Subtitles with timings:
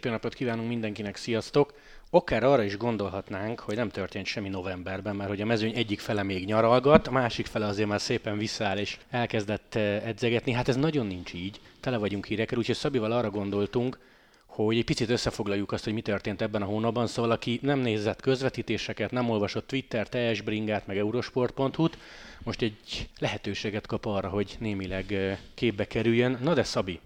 [0.00, 1.74] Szép jó napot kívánunk mindenkinek, sziasztok!
[2.10, 6.22] Akár arra is gondolhatnánk, hogy nem történt semmi novemberben, mert hogy a mezőny egyik fele
[6.22, 10.52] még nyaralgat, a másik fele azért már szépen visszaáll és elkezdett eh, edzegetni.
[10.52, 13.98] Hát ez nagyon nincs így, tele vagyunk hírekkel, úgyhogy Szabival arra gondoltunk,
[14.46, 17.06] hogy egy picit összefoglaljuk azt, hogy mi történt ebben a hónapban.
[17.06, 21.98] Szóval aki nem nézett közvetítéseket, nem olvasott Twitter, TS Bringát, meg eurosport.hu-t,
[22.42, 26.38] most egy lehetőséget kap arra, hogy némileg eh, képbe kerüljön.
[26.42, 27.00] Na de Szabi,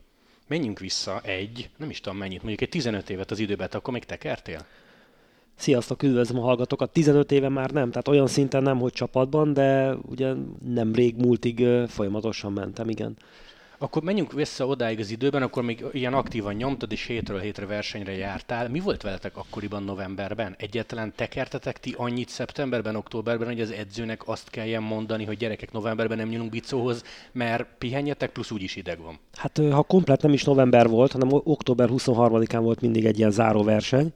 [0.46, 4.04] menjünk vissza egy, nem is tudom mennyit, mondjuk egy 15 évet az időben, akkor még
[4.04, 4.66] tekertél?
[5.56, 6.92] Sziasztok, üdvözlöm a hallgatókat.
[6.92, 10.32] 15 éve már nem, tehát olyan szinten nem, hogy csapatban, de ugye
[10.64, 13.16] nem rég múltig folyamatosan mentem, igen.
[13.84, 18.12] Akkor menjünk vissza odáig az időben, akkor még ilyen aktívan nyomtad, és hétről hétre versenyre
[18.12, 18.68] jártál.
[18.68, 20.54] Mi volt veletek akkoriban novemberben?
[20.58, 26.16] Egyetlen tekertetek ti annyit szeptemberben, októberben, hogy az edzőnek azt kelljen mondani, hogy gyerekek novemberben
[26.16, 29.18] nem nyúlunk bicóhoz, mert pihenjetek, plusz úgyis ideg van.
[29.32, 34.12] Hát ha komplet nem is november volt, hanem október 23-án volt mindig egy ilyen záróverseny,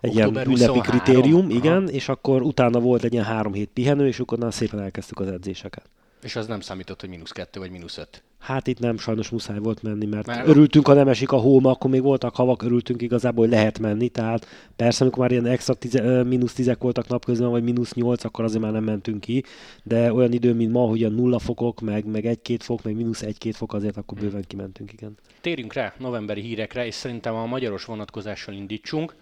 [0.00, 1.92] egy ilyen ünnepi kritérium, igen, Aha.
[1.92, 5.90] és akkor utána volt egy ilyen három hét pihenő, és akkor szépen elkezdtük az edzéseket.
[6.22, 8.22] És az nem számított, hogy mínusz kettő vagy mínusz öt?
[8.38, 11.66] Hát itt nem, sajnos muszáj volt menni, mert, mert örültünk, ha nem esik a hó,
[11.66, 15.74] akkor még voltak havak, örültünk igazából, hogy lehet menni, tehát persze, amikor már ilyen extra
[15.74, 19.44] tize, mínusz tízek voltak napközben, vagy mínusz nyolc, akkor azért már nem mentünk ki,
[19.82, 23.22] de olyan idő, mint ma, hogy a nulla fokok, meg, meg egy-két fok, meg mínusz
[23.22, 25.16] egy-két fok, azért akkor bőven kimentünk, igen.
[25.40, 29.14] Térjünk rá novemberi hírekre, és szerintem a magyaros vonatkozással indítsunk.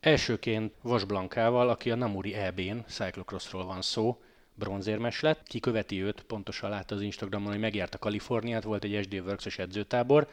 [0.00, 4.18] Elsőként Vas Blankával, aki a Namuri EB-n, cyclocrossról van szó,
[4.54, 5.42] bronzérmes lett.
[5.46, 10.28] Ki követi őt, pontosan látta az Instagramon, hogy megjárta Kaliforniát, volt egy SD Works-os edzőtábor.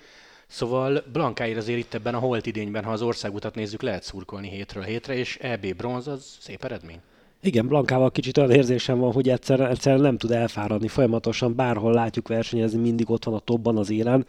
[0.47, 4.83] Szóval Blankáért azért itt ebben a holt idényben, ha az országutat nézzük, lehet szurkolni hétről
[4.83, 6.99] hétre, és EB bronz az szép eredmény.
[7.41, 12.27] Igen, Blankával kicsit olyan érzésem van, hogy egyszer, egyszer nem tud elfáradni folyamatosan, bárhol látjuk
[12.27, 14.25] versenyezni, mindig ott van a topban az élen,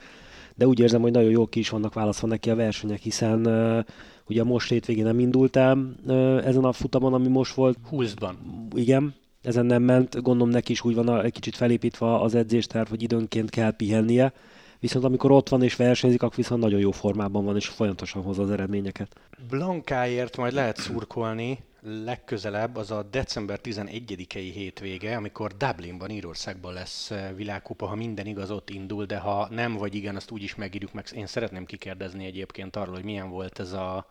[0.54, 3.84] de úgy érzem, hogy nagyon jó ki is vannak válaszva neki a versenyek, hiszen uh,
[4.28, 7.78] ugye most hétvégén nem indult el uh, ezen a futamon, ami most volt.
[7.88, 8.38] Hulszban.
[8.74, 13.02] Igen, ezen nem ment, gondolom neki is úgy van egy kicsit felépítve az edzésterv, hogy
[13.02, 14.32] időnként kell pihennie,
[14.78, 18.42] viszont amikor ott van és versenyzik, akkor viszont nagyon jó formában van, és folyamatosan hozza
[18.42, 19.16] az eredményeket.
[19.48, 21.58] Blankáért majd lehet szurkolni,
[22.04, 28.50] legközelebb az a december 11-i hétvége, amikor Dublinban, Írországban lesz eh, világkupa, ha minden igaz,
[28.50, 31.06] ott indul, de ha nem vagy igen, azt úgy is megírjuk meg.
[31.14, 34.06] Én szeretném kikérdezni egyébként arról, hogy milyen volt ez a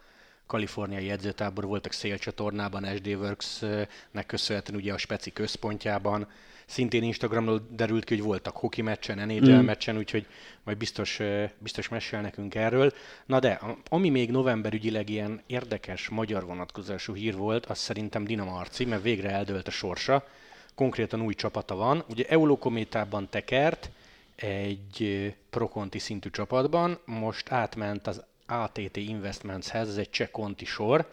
[0.51, 6.27] kaliforniai edzőtábor, voltak szélcsatornában, SD Works-nek köszönhetően ugye a Speci központjában,
[6.65, 9.65] szintén Instagramról derült ki, hogy voltak hoki meccsen, NHL mm.
[9.65, 10.25] meccsen, úgyhogy
[10.63, 11.19] majd biztos,
[11.57, 12.93] biztos mesél nekünk erről.
[13.25, 18.43] Na de, ami még november ügyileg ilyen érdekes magyar vonatkozású hír volt, az szerintem Dina
[18.43, 20.27] Marci, mert végre eldőlt a sorsa.
[20.75, 22.03] Konkrétan új csapata van.
[22.09, 23.89] Ugye Eurokométában tekert,
[24.35, 31.11] egy prokonti szintű csapatban, most átment az ATT Investmentshez, ez egy cseh konti sor.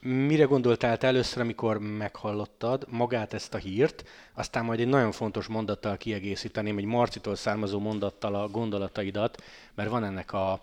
[0.00, 5.46] Mire gondoltál te először, amikor meghallottad magát ezt a hírt, aztán majd egy nagyon fontos
[5.46, 9.42] mondattal kiegészíteném, egy Marcitól származó mondattal a gondolataidat,
[9.74, 10.60] mert van ennek a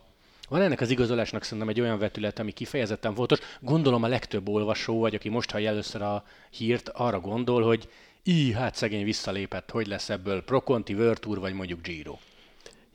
[0.50, 3.40] van ennek az igazolásnak szerintem egy olyan vetület, ami kifejezetten fontos.
[3.60, 7.90] Gondolom a legtöbb olvasó, vagy aki most hallja először a hírt, arra gondol, hogy
[8.24, 12.18] így, hát szegény visszalépett, hogy lesz ebből Proconti, World Tour, vagy mondjuk Giro.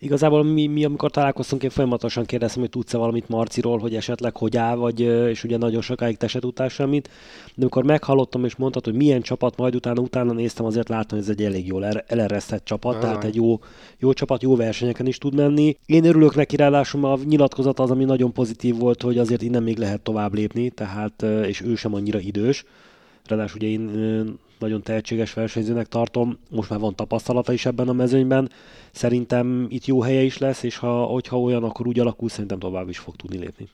[0.06, 4.56] Igazából mi, mi, amikor találkoztunk, én folyamatosan kérdeztem, hogy tudsz-e valamit Marciról, hogy esetleg hogy
[4.56, 7.08] áll, vagy, és ugye nagyon sokáig te se tudtál semmit.
[7.54, 11.28] De amikor meghallottam és mondtad, hogy milyen csapat, majd utána, utána néztem, azért láttam, hogy
[11.28, 13.02] ez egy elég jól eleresztett csapat, Aha.
[13.02, 13.58] tehát egy jó,
[13.98, 15.76] jó csapat, jó versenyeken is tud menni.
[15.86, 19.78] Én örülök neki, ráadásul a nyilatkozat az, ami nagyon pozitív volt, hogy azért innen még
[19.78, 22.64] lehet tovább lépni, tehát, és ő sem annyira idős.
[23.28, 23.80] Ráadásul ugye én
[24.58, 28.50] nagyon tehetséges versenyzőnek tartom, most már van tapasztalata is ebben a mezőnyben,
[28.90, 32.88] szerintem itt jó helye is lesz, és ha, hogyha olyan, akkor úgy alakul, szerintem tovább
[32.88, 33.68] is fog tudni lépni.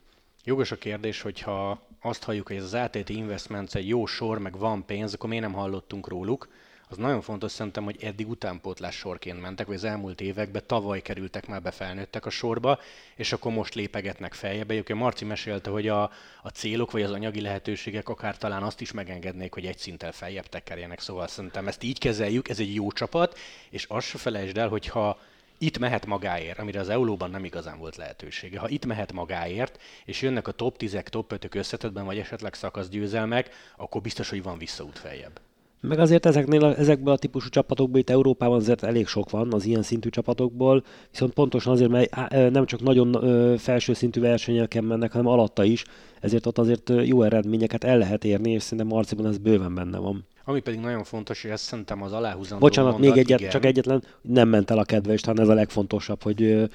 [0.44, 4.58] Jogos a kérdés, hogyha azt halljuk, hogy ez az ATT Investments egy jó sor, meg
[4.58, 6.48] van pénz, akkor miért nem hallottunk róluk?
[6.92, 11.46] Az nagyon fontos szerintem, hogy eddig utánpótlás sorként mentek, vagy az elmúlt években tavaly kerültek
[11.46, 12.78] már be, felnőttek a sorba,
[13.16, 14.70] és akkor most lépegetnek feljebb.
[14.70, 16.02] Egyébként Marci mesélte, hogy a,
[16.42, 20.46] a célok vagy az anyagi lehetőségek akár talán azt is megengednék, hogy egy szinttel feljebb
[20.46, 23.38] tekerjenek, szóval szerintem ezt így kezeljük, ez egy jó csapat,
[23.70, 25.18] és azt se felejtsd el, hogyha
[25.58, 28.58] itt mehet magáért, amire az Eulóban nem igazán volt lehetősége.
[28.58, 33.50] Ha itt mehet magáért, és jönnek a top 10 top 5 összetetben, vagy esetleg szakaszgyőzelmek,
[33.76, 35.40] akkor biztos, hogy van visszaút feljebb.
[35.88, 39.82] Meg azért ezeknél, ezekből a típusú csapatokból itt Európában azért elég sok van az ilyen
[39.82, 43.12] szintű csapatokból, viszont pontosan azért, mert nem csak nagyon
[43.58, 45.84] felső szintű versenyeken mennek, hanem alatta is,
[46.20, 50.26] ezért ott azért jó eredményeket el lehet érni, és szerintem Marciban ez bőven benne van.
[50.44, 53.50] Ami pedig nagyon fontos, hogy ezt szerintem az aláhúzandó Bocsánat, mondat, még egyet, igen.
[53.50, 56.70] csak egyetlen, nem ment el a kedve, és talán ez a legfontosabb, hogy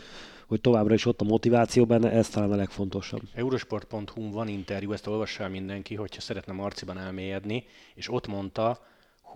[0.47, 3.21] hogy továbbra is ott a motiváció benne, ez talán a legfontosabb.
[3.33, 7.63] Eurosport.hu van interjú, ezt olvassa mindenki, hogyha szeretne Marciban elmélyedni,
[7.95, 8.79] és ott mondta,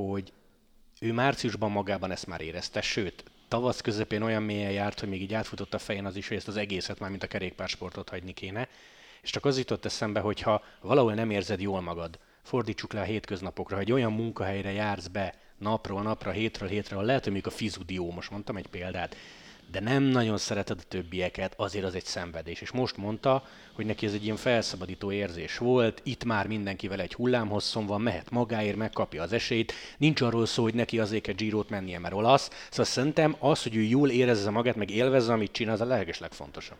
[0.10, 0.34] hogy
[1.00, 5.34] ő márciusban magában ezt már érezte, sőt, tavasz közepén olyan mélyen járt, hogy még így
[5.34, 8.68] átfutott a fején az is, hogy ezt az egészet már, mint a kerékpársportot hagyni kéne.
[9.22, 13.04] És csak az jutott eszembe, hogy ha valahol nem érzed jól magad, fordítsuk le a
[13.04, 18.12] hétköznapokra, hogy olyan munkahelyre jársz be napról napra, hétről hétre, lehet, hogy még a fizudió,
[18.12, 19.16] most mondtam egy példát,
[19.72, 22.62] de nem nagyon szereted a többieket, azért az egy szenvedés.
[22.62, 27.14] És most mondta, hogy neki ez egy ilyen felszabadító érzés volt, itt már mindenkivel egy
[27.14, 31.70] hullámhosszon van, mehet magáért, megkapja az esélyt, nincs arról szó, hogy neki azért egy Girot
[31.70, 32.50] mennie, mert olasz.
[32.70, 36.20] Szóval szerintem az, hogy ő jól érezze magát, meg élvezze, amit csinál, az a leges
[36.20, 36.78] legfontosabb.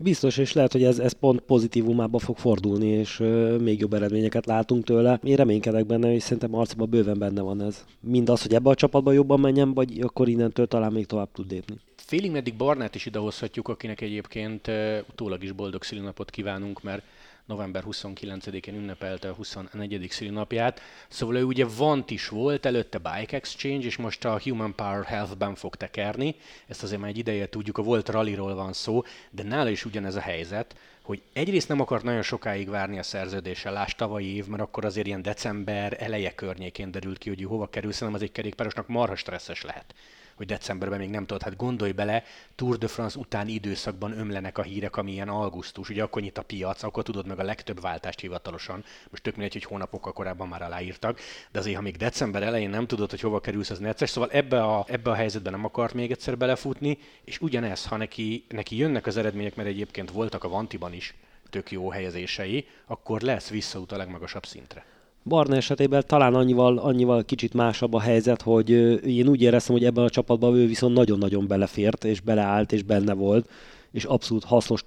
[0.00, 4.46] Biztos, és lehet, hogy ez, ez pont pozitívumába fog fordulni, és ö, még jobb eredményeket
[4.46, 5.20] látunk tőle.
[5.22, 7.84] Én reménykedek benne, és szerintem arcban bőven benne van ez.
[8.00, 11.50] Mind az, hogy ebbe a csapatba jobban menjen, vagy akkor innentől talán még tovább tud
[11.50, 11.76] lépni.
[12.08, 14.70] Félig meddig Barnát is idehozhatjuk, akinek egyébként
[15.10, 17.02] utólag is boldog szülinapot kívánunk, mert
[17.44, 20.06] november 29-én ünnepelte a 24.
[20.10, 20.80] szülinapját.
[21.08, 25.54] Szóval ő ugye Vant is volt, előtte Bike Exchange, és most a Human Power Health-ben
[25.54, 26.34] fog tekerni.
[26.66, 30.14] Ezt azért már egy ideje tudjuk, a volt rallyról van szó, de nála is ugyanez
[30.14, 34.62] a helyzet, hogy egyrészt nem akart nagyon sokáig várni a szerződéssel, láss tavalyi év, mert
[34.62, 38.88] akkor azért ilyen december eleje környékén derült ki, hogy hova kerül, szerintem az egy kerékpárosnak
[38.88, 39.94] marha stresszes lehet
[40.38, 42.22] hogy decemberben még nem tudod, hát gondolj bele,
[42.54, 46.42] Tour de France utáni időszakban ömlenek a hírek, ami ilyen augusztus, ugye akkor nyit a
[46.42, 50.62] piac, akkor tudod meg a legtöbb váltást hivatalosan, most tök mindegy, hogy hónapokkal korábban már
[50.62, 51.20] aláírtak,
[51.52, 54.62] de azért, ha még december elején nem tudod, hogy hova kerülsz, az necces, szóval ebbe
[54.62, 59.06] a, ebbe a helyzetben nem akart még egyszer belefutni, és ugyanez, ha neki, neki jönnek
[59.06, 61.14] az eredmények, mert egyébként voltak a Vantiban is
[61.50, 64.84] tök jó helyezései, akkor lesz visszaút a legmagasabb szintre.
[65.28, 68.70] Barna esetében talán annyival, annyival kicsit másabb a helyzet, hogy
[69.06, 73.12] én úgy éreztem, hogy ebben a csapatban ő viszont nagyon-nagyon belefért, és beleállt, és benne
[73.12, 73.48] volt
[73.90, 74.82] és abszolút hasznos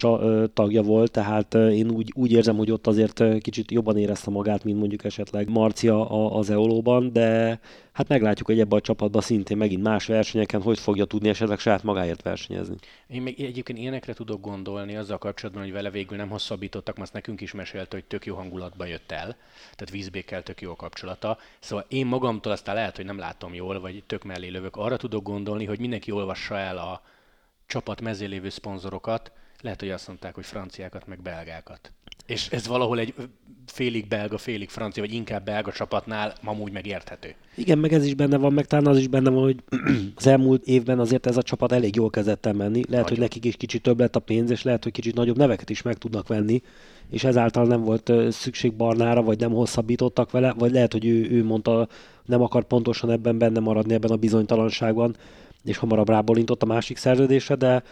[0.54, 4.80] tagja volt, tehát én úgy, úgy érzem, hogy ott azért kicsit jobban érezte magát, mint
[4.80, 7.60] mondjuk esetleg Marcia az Eolóban, de
[7.92, 11.84] hát meglátjuk, hogy ebben a csapatban szintén megint más versenyeken hogy fogja tudni esetleg saját
[11.84, 12.76] magáért versenyezni.
[13.08, 17.42] Én még egyébként ilyenekre tudok gondolni azzal kapcsolatban, hogy vele végül nem hosszabbítottak, azt nekünk
[17.42, 19.36] is mesélte, hogy tök jó hangulatba jött el,
[19.76, 21.38] tehát vízbékkel tök jó a kapcsolata.
[21.60, 24.76] Szóval én magamtól aztán lehet, hogy nem látom jól, vagy tök mellé lövök.
[24.76, 27.02] Arra tudok gondolni, hogy mindenki olvassa el a,
[27.72, 29.32] csapat mezé lévő szponzorokat,
[29.62, 31.92] lehet, hogy azt mondták, hogy franciákat, meg belgákat.
[32.26, 33.14] És ez valahol egy
[33.66, 37.36] félig belga, félig francia, vagy inkább belga csapatnál amúgy megérthető.
[37.56, 39.64] Igen, meg ez is benne van, meg talán az is benne van, hogy
[40.16, 42.82] az elmúlt évben azért ez a csapat elég jól kezdett el menni.
[42.82, 43.08] Lehet, Nagyon.
[43.08, 45.82] hogy nekik is kicsit több lett a pénz, és lehet, hogy kicsit nagyobb neveket is
[45.82, 46.62] meg tudnak venni,
[47.10, 51.44] és ezáltal nem volt szükség Barnára, vagy nem hosszabbítottak vele, vagy lehet, hogy ő, ő
[51.44, 51.88] mondta,
[52.26, 55.16] nem akar pontosan ebben benne maradni, ebben a bizonytalanságban,
[55.64, 57.84] és hamarabb rábólintott a másik szerződésre, de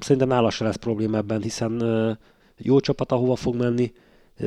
[0.00, 1.82] szerintem nála se lesz probléma ebben, hiszen
[2.56, 3.92] jó csapat, ahova fog menni,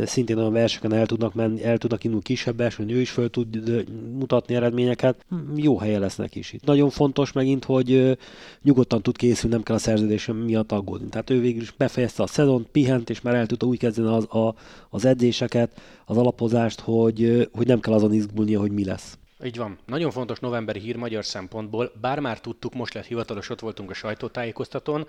[0.05, 3.85] szintén olyan versenyeken el tudnak, menni, el tudnak indulni kisebb versenyen, ő is föl tud
[4.17, 5.25] mutatni eredményeket.
[5.29, 6.65] Hm, jó helye lesz neki is itt.
[6.65, 8.17] Nagyon fontos megint, hogy
[8.61, 11.09] nyugodtan tud készülni, nem kell a szerződés miatt aggódni.
[11.09, 14.35] Tehát ő végül is befejezte a szezon, pihent, és már el tudta úgy kezdeni az,
[14.35, 14.55] a,
[14.89, 19.17] az edzéseket, az alapozást, hogy, hogy nem kell azon izgulnia, hogy mi lesz.
[19.43, 19.79] Így van.
[19.85, 23.93] Nagyon fontos novemberi hír magyar szempontból, bár már tudtuk, most lett hivatalos, ott voltunk a
[23.93, 25.07] sajtótájékoztatón,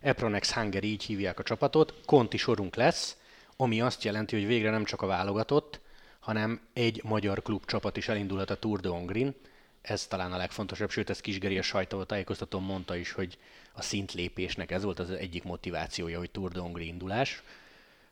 [0.00, 3.16] Epronex Hungary így hívják a csapatot, konti sorunk lesz,
[3.56, 5.80] ami azt jelenti, hogy végre nem csak a válogatott,
[6.20, 9.34] hanem egy magyar klub csapat is elindulhat a Tour de Hongrin.
[9.82, 13.38] Ez talán a legfontosabb, sőt, ez Kisgeri a sajtótájékoztatón mondta is, hogy
[13.72, 17.42] a szintlépésnek ez volt az egyik motivációja, hogy Tour de Hongri indulás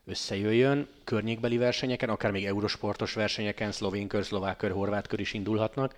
[0.06, 5.94] összejöjjön, környékbeli versenyeken, akár még eurosportos versenyeken, szlovén kör, szlovák kör, horvát kör is indulhatnak,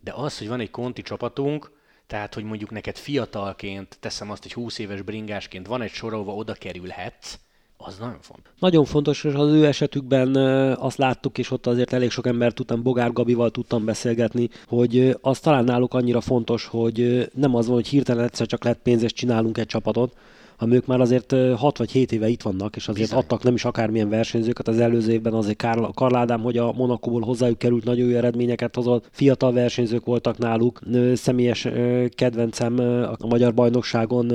[0.00, 1.70] de az, hogy van egy konti csapatunk,
[2.06, 6.34] tehát, hogy mondjuk neked fiatalként, teszem azt, egy 20 éves bringásként van egy sor, ahova
[6.34, 7.38] oda kerülhetsz,
[7.76, 8.52] az nagyon fontos.
[8.58, 10.36] Nagyon fontos, és az ő esetükben
[10.74, 15.40] azt láttuk, és ott azért elég sok ember tudtam, Bogár Gabival tudtam beszélgetni, hogy az
[15.40, 19.12] talán náluk annyira fontos, hogy nem az van, hogy hirtelen egyszer csak lett pénz, és
[19.12, 20.16] csinálunk egy csapatot,
[20.56, 23.18] hanem ők már azért 6 vagy 7 éve itt vannak, és azért Bizony.
[23.22, 24.68] adtak nem is akármilyen versenyzőket.
[24.68, 28.74] Az előző évben azért Karl, Karl Ádám, hogy a Monakóból hozzájuk került, nagyon jó eredményeket
[28.74, 29.08] hozott.
[29.10, 30.80] Fiatal versenyzők voltak náluk.
[31.14, 31.68] Személyes
[32.14, 32.78] kedvencem
[33.18, 34.32] a magyar bajnokságon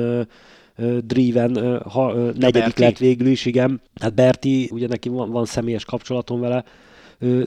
[1.05, 2.81] Driven ha, negyedik Berti.
[2.81, 3.81] lett végül is, igen.
[4.01, 6.63] Hát Berti, ugye neki van, van személyes kapcsolatom vele,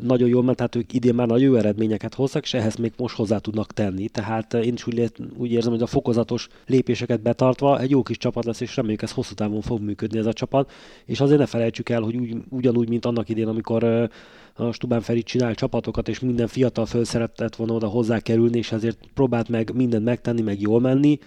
[0.03, 3.17] nagyon jól ment, tehát ők idén már nagyon jó eredményeket hoztak, és ehhez még most
[3.17, 4.09] hozzá tudnak tenni.
[4.09, 8.45] Tehát én is úgy, úgy érzem, hogy a fokozatos lépéseket betartva egy jó kis csapat
[8.45, 10.73] lesz, és reméljük ez hosszú távon fog működni ez a csapat.
[11.05, 14.11] És azért ne felejtsük el, hogy úgy, ugyanúgy, mint annak idén, amikor
[14.57, 18.73] a Stubán Feri csinál csapatokat, és minden fiatal föl szeretett volna oda hozzá kerülni, és
[18.73, 21.19] ezért próbált meg mindent megtenni, meg jól menni.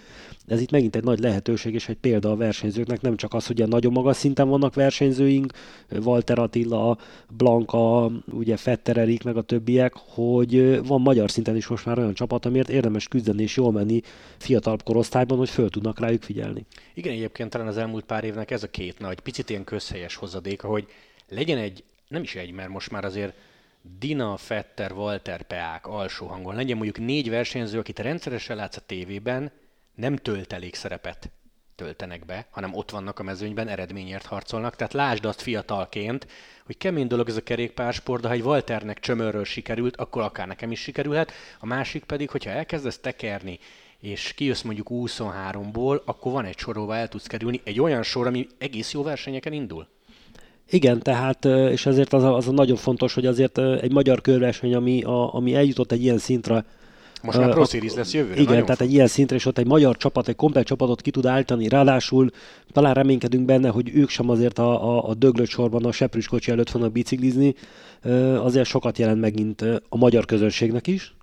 [0.46, 3.56] Ez itt megint egy nagy lehetőség, és egy példa a versenyzőknek, nem csak az, hogy
[3.56, 5.52] ilyen nagyon magas szinten vannak versenyzőink,
[6.04, 6.98] Walter Attila,
[7.36, 12.14] Blanka, ugye Fetter Erik, meg a többiek, hogy van magyar szinten is most már olyan
[12.14, 14.00] csapat, amiért érdemes küzdeni és jól menni
[14.38, 16.66] fiatalabb korosztályban, hogy föl tudnak rájuk figyelni.
[16.94, 20.68] Igen, egyébként talán az elmúlt pár évnek ez a két nagy, picit ilyen közhelyes hozadéka,
[20.68, 20.86] hogy
[21.28, 23.34] legyen egy nem is egy, mert most már azért
[23.98, 29.52] Dina, Fetter, Walter, Peák alsó hangon legyen mondjuk négy versenyző, akit rendszeresen látsz a tévében,
[29.94, 31.30] nem tölt szerepet
[31.78, 34.76] töltenek be, hanem ott vannak a mezőnyben, eredményért harcolnak.
[34.76, 36.26] Tehát lásd azt fiatalként,
[36.64, 40.70] hogy kemény dolog ez a kerékpársport, de ha egy Walternek csömörről sikerült, akkor akár nekem
[40.70, 41.32] is sikerülhet.
[41.58, 43.58] A másik pedig, hogyha elkezdesz tekerni,
[43.98, 48.46] és kijössz mondjuk 23-ból, akkor van egy sorolva el tudsz kerülni, egy olyan sor, ami
[48.58, 49.88] egész jó versenyeken indul.
[50.70, 54.74] Igen, tehát, és ezért az a, az a nagyon fontos, hogy azért egy magyar körverseny,
[54.74, 56.64] ami, a, ami eljutott egy ilyen szintre,
[57.22, 58.40] most már Pro Series lesz jövőre.
[58.40, 61.26] Igen, tehát egy ilyen szintre, és ott egy magyar csapat, egy komplet csapatot ki tud
[61.26, 62.30] állítani, ráadásul
[62.72, 66.50] talán reménykedünk benne, hogy ők sem azért a, a, a döglött sorban a seprűs kocsi
[66.50, 67.54] előtt fognak biciklizni,
[68.42, 71.14] azért sokat jelent megint a magyar közönségnek is,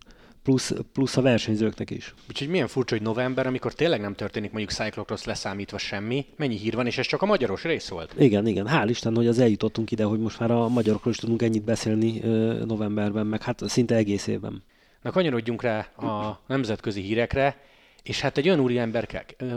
[0.45, 2.13] plusz, plusz a versenyzőknek is.
[2.29, 6.75] Úgyhogy milyen furcsa, hogy november, amikor tényleg nem történik mondjuk Cyclocross leszámítva semmi, mennyi hír
[6.75, 8.13] van, és ez csak a magyaros rész volt.
[8.17, 8.67] Igen, igen.
[8.69, 12.19] Hál' Isten, hogy az eljutottunk ide, hogy most már a magyarokról is tudunk ennyit beszélni
[12.65, 14.63] novemberben, meg hát szinte egész évben.
[15.01, 17.57] Na kanyarodjunk rá a nemzetközi hírekre,
[18.03, 18.59] és hát egy olyan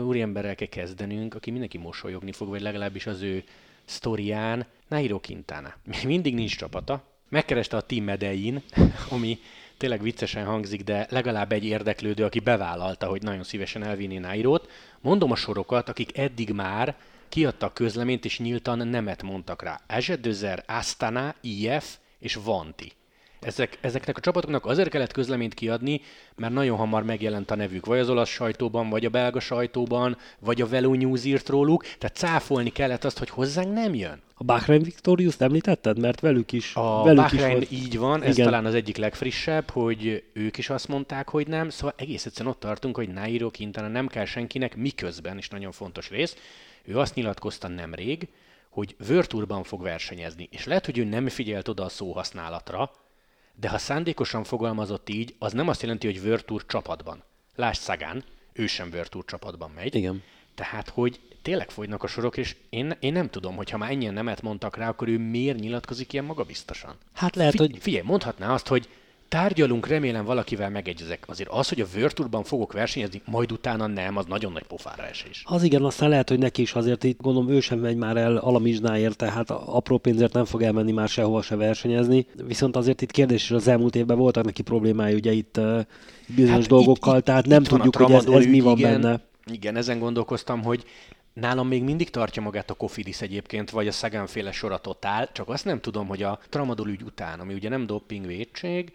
[0.03, 3.43] úriemberrel kell kezdenünk, aki mindenki mosolyogni fog, vagy legalábbis az ő
[3.85, 5.73] sztorián, Nairo Quintana.
[6.05, 8.61] Mindig nincs csapata, megkereste a Team Medein,
[9.09, 9.39] ami
[9.79, 14.69] tényleg viccesen hangzik, de legalább egy érdeklődő, aki bevállalta, hogy nagyon szívesen elvinni Nairót.
[15.01, 16.95] Mondom a sorokat, akik eddig már
[17.29, 19.81] kiadtak közleményt és nyíltan nemet mondtak rá.
[19.87, 22.91] Ezsedözer, Astana, IF és Vanti.
[23.41, 26.01] Ezek, ezeknek a csapatoknak azért kellett közleményt kiadni,
[26.35, 30.61] mert nagyon hamar megjelent a nevük, vagy az olasz sajtóban, vagy a belga sajtóban, vagy
[30.61, 34.21] a Velo News írt róluk, tehát cáfolni kellett azt, hogy hozzánk nem jön.
[34.33, 35.99] A Bahrain Victorious említetted?
[35.99, 36.75] Mert velük is.
[36.75, 38.45] A velük Bahrain is így van, ez Igen.
[38.45, 42.59] talán az egyik legfrissebb, hogy ők is azt mondták, hogy nem, szóval egész egyszerűen ott
[42.59, 46.35] tartunk, hogy Nairo Quintana nem kell senkinek, miközben, és nagyon fontos rész,
[46.83, 48.27] ő azt nyilatkozta nemrég,
[48.69, 52.91] hogy Virtuurban fog versenyezni, és lehet, hogy ő nem figyelt oda a szóhasználatra,
[53.59, 57.23] de ha szándékosan fogalmazott így, az nem azt jelenti, hogy Virtuur csapatban.
[57.55, 58.23] Lásd Szagán,
[58.53, 59.95] ő sem Virtuur csapatban megy.
[59.95, 60.23] Igen.
[60.55, 64.13] Tehát, hogy tényleg fogynak a sorok, és én, én nem tudom, hogy ha már ennyien
[64.13, 66.95] nemet mondtak rá, akkor ő miért nyilatkozik ilyen magabiztosan.
[67.13, 67.77] Hát lehet, Fi- hogy...
[67.79, 68.89] Figyelj, mondhatná azt, hogy
[69.29, 71.23] tárgyalunk, remélem valakivel megegyezek.
[71.27, 75.43] Azért az, hogy a Virtuurban fogok versenyezni, majd utána nem, az nagyon nagy pofára esés.
[75.45, 78.37] Az igen, aztán lehet, hogy neki is azért itt gondolom ő sem megy már el
[78.37, 82.25] alamizsnáért, tehát apró pénzért nem fog elmenni már sehova se versenyezni.
[82.45, 85.59] Viszont azért itt kérdés is az elmúlt évben voltak neki problémái ugye itt
[86.27, 89.01] bizonyos hát dolgokkal, itt, tehát itt, nem itt tudjuk, hogy ez, ez mi van igen,
[89.01, 89.19] benne.
[89.51, 90.83] Igen, ezen gondolkoztam, hogy
[91.33, 95.49] Nálam még mindig tartja magát a Kofidis egyébként, vagy a Szegánféle sor a Totál, csak
[95.49, 98.91] azt nem tudom, hogy a Tramadol ügy után, ami ugye nem doping védség,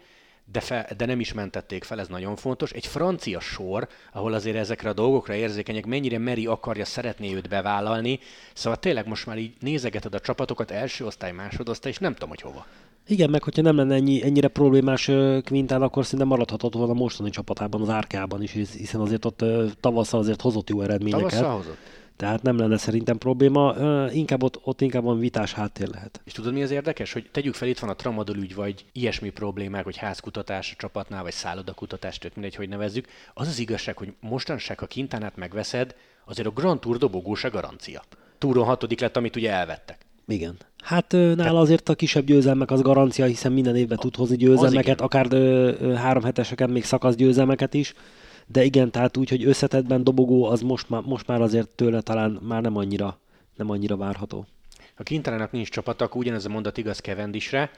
[0.51, 2.71] de, fe, de nem is mentették fel, ez nagyon fontos.
[2.71, 8.19] Egy francia sor, ahol azért ezekre a dolgokra érzékenyek, mennyire meri akarja, szeretné őt bevállalni.
[8.53, 12.41] Szóval tényleg most már így nézegeted a csapatokat, első osztály, másodosztály, és nem tudom, hogy
[12.41, 12.65] hova.
[13.07, 15.11] Igen, meg hogyha nem lenne ennyi, ennyire problémás
[15.43, 19.45] Quintán, akkor szinte maradhatott volna a mostani csapatában, az árkában is, hiszen azért ott
[19.79, 21.29] tavasszal azért hozott jó eredményeket.
[21.29, 21.77] Tavasszal hozott?
[22.15, 23.75] Tehát nem lenne szerintem probléma,
[24.11, 26.21] inkább ott, ott inkább van vitás háttér lehet.
[26.23, 27.13] És tudod mi az érdekes?
[27.13, 31.23] Hogy tegyük fel, itt van a tramadol ügy, vagy ilyesmi problémák, hogy házkutatás a csapatnál,
[31.23, 33.07] vagy szállodakutatás, tök mindegy, hogy nevezzük.
[33.33, 35.95] Az az igazság, hogy mostanság, ha kintánát megveszed,
[36.25, 38.03] azért a Grand Tour dobogósa garancia.
[38.37, 39.97] Túron hatodik lett, amit ugye elvettek.
[40.27, 40.57] Igen.
[40.83, 45.27] Hát nála azért a kisebb győzelmek az garancia, hiszen minden évben tud hozni győzelmeket, akár
[45.95, 47.93] három heteseken még szakasz győzelmeket is
[48.45, 52.31] de igen, tehát úgy, hogy összetettben dobogó, az most már, most már azért tőle talán
[52.31, 53.19] már nem annyira,
[53.55, 54.45] nem annyira várható.
[54.95, 57.71] A Kintalának nincs csapata, akkor ugyanez a mondat igaz Kevendisre.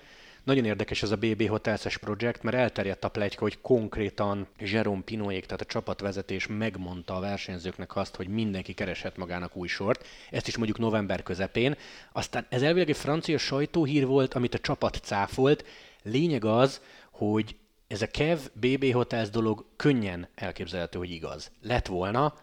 [0.43, 5.45] Nagyon érdekes ez a BB Hotels projekt, mert elterjedt a plegyka, hogy konkrétan Jerome Pinoék,
[5.45, 10.05] tehát a csapatvezetés megmondta a versenyzőknek azt, hogy mindenki kereshet magának új sort.
[10.31, 11.75] Ezt is mondjuk november közepén.
[12.11, 15.65] Aztán ez elvileg egy francia sajtóhír volt, amit a csapat cáfolt.
[16.03, 16.81] Lényeg az,
[17.11, 17.55] hogy
[17.87, 21.51] ez a Kev BB Hotels dolog könnyen elképzelhető, hogy igaz.
[21.61, 22.33] Lett volna,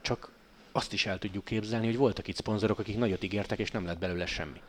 [0.00, 0.30] csak
[0.72, 3.98] azt is el tudjuk képzelni, hogy voltak itt szponzorok, akik nagyot ígértek, és nem lett
[3.98, 4.60] belőle semmi.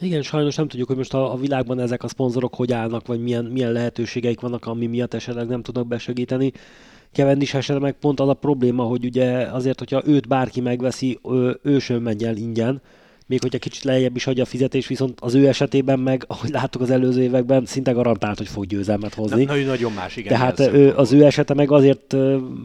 [0.00, 3.22] Igen, sajnos nem tudjuk, hogy most a, a világban ezek a szponzorok hogy állnak, vagy
[3.22, 6.52] milyen, milyen lehetőségeik vannak, ami miatt esetleg nem tudnak besegíteni.
[7.12, 11.60] Kevendis esetleg meg pont az a probléma, hogy ugye azért, hogyha őt bárki megveszi, ő,
[11.62, 12.82] ő sem megy el ingyen,
[13.30, 16.80] még hogyha kicsit lejjebb is adja a fizetés, viszont az ő esetében meg, ahogy láttuk
[16.80, 19.44] az előző években, szinte garantált, hogy fog győzelmet hozni.
[19.44, 20.32] Na, nagyon más, igen.
[20.32, 22.16] Tehát ő, az ő esete meg azért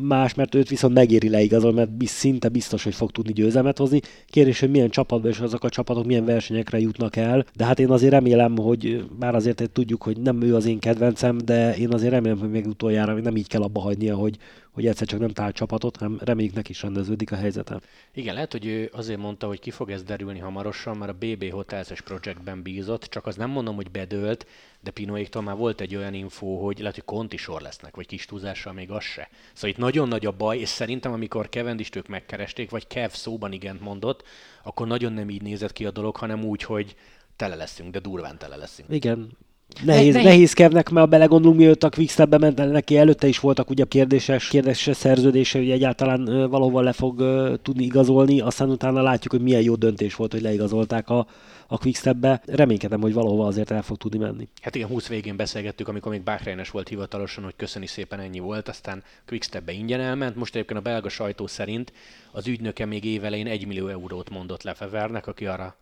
[0.02, 4.02] más, mert őt viszont megéri leigazol, mert szinte biztos, hogy fog tudni győzelmet hozni.
[4.30, 7.46] Kérdés, hogy milyen csapatban és azok a csapatok milyen versenyekre jutnak el.
[7.56, 11.38] De hát én azért remélem, hogy bár azért tudjuk, hogy nem ő az én kedvencem,
[11.38, 14.38] de én azért remélem, hogy még utoljára nem így kell abba hagynia, hogy,
[14.76, 17.80] hogy egyszer csak nem talált csapatot, hanem reméljük neki is rendeződik a helyzete.
[18.14, 21.52] Igen, lehet, hogy ő azért mondta, hogy ki fog ez derülni hamarosan, mert a BB
[21.52, 24.48] Hotels-es projektben bízott, csak az nem mondom, hogy bedőlt,
[24.82, 28.26] de Pinoéktól már volt egy olyan info, hogy lehet, hogy konti sor lesznek, vagy kis
[28.26, 29.30] túlzással még az se.
[29.54, 33.52] Szóval itt nagyon nagy a baj, és szerintem amikor Kevendist ők megkeresték, vagy Kev szóban
[33.52, 34.24] igent mondott,
[34.64, 36.96] akkor nagyon nem így nézett ki a dolog, hanem úgy, hogy
[37.36, 38.90] tele leszünk, de durván tele leszünk.
[38.94, 39.38] Igen,
[39.84, 43.70] Nehéz, ne, nehéz kevnek, mert a belegondolunk, mielőtt a Quickstepbe ment, neki előtte is voltak
[43.70, 49.34] ugye kérdéses, kérdéses szerződése, hogy egyáltalán valahol le fog uh, tudni igazolni, aztán utána látjuk,
[49.34, 51.28] hogy milyen jó döntés volt, hogy leigazolták a,
[51.68, 52.42] a Quickstepbe.
[52.46, 54.48] Reménykedem, hogy valahova azért el fog tudni menni.
[54.62, 58.68] Hát igen, 20 végén beszélgettük, amikor még Bahreines volt hivatalosan, hogy köszöni szépen ennyi volt,
[58.68, 60.36] aztán Quickstepbe ingyen elment.
[60.36, 61.94] Most egyébként a belga sajtó szerint
[62.32, 65.76] az ügynöke még évelején 1 millió eurót mondott Lefevernek, aki arra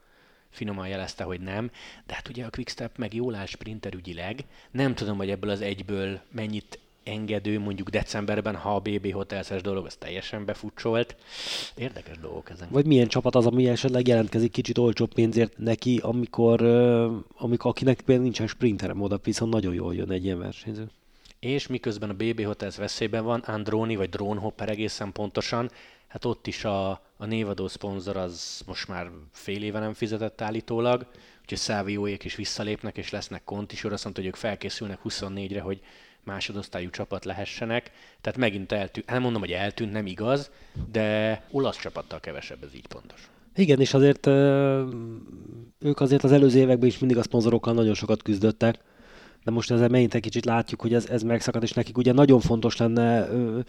[0.53, 1.71] finoman jelezte, hogy nem,
[2.05, 6.19] de hát ugye a Quickstep meg jól áll sprinterügyileg, nem tudom, hogy ebből az egyből
[6.31, 11.15] mennyit engedő mondjuk decemberben, ha a BB Hotelses dolog az teljesen befutcsolt.
[11.75, 12.67] Érdekes dolgok ezen.
[12.71, 16.61] Vagy milyen csapat az, ami esetleg jelentkezik kicsit olcsóbb pénzért neki, amikor,
[17.37, 20.89] amikor akinek például nincsen sprinterem oda, viszont nagyon jól jön egy ilyen versenyző.
[21.39, 25.71] És miközben a BB Hotels veszélyben van, Androni vagy Drone Hopper egészen pontosan,
[26.13, 31.05] hát ott is a, a névadó szponzor az most már fél éve nem fizetett állítólag,
[31.41, 33.41] úgyhogy Szávióék is visszalépnek, és lesznek
[33.71, 35.81] is, azt mondta, hogy ők felkészülnek 24-re, hogy
[36.23, 37.91] másodosztályú csapat lehessenek.
[38.21, 40.51] Tehát megint eltűnt, nem mondom, hogy eltűnt, nem igaz,
[40.91, 43.29] de olasz csapattal kevesebb, ez így pontos.
[43.55, 44.27] Igen, és azért
[45.79, 48.79] ők azért az előző években is mindig a szponzorokkal nagyon sokat küzdöttek,
[49.43, 52.39] de most ezzel megint egy kicsit látjuk, hogy ez, ez megszakad, és nekik ugye nagyon
[52.39, 53.59] fontos lenne ö,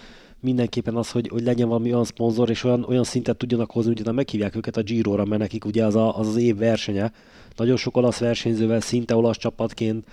[0.40, 4.14] mindenképpen az, hogy, hogy legyen valami olyan szponzor, és olyan, olyan szintet tudjanak hozni, hogy
[4.14, 7.12] meghívják őket a Giro-ra, mert nekik ugye az, a, az az év versenye.
[7.56, 10.06] Nagyon sok olasz versenyzővel, szinte olasz csapatként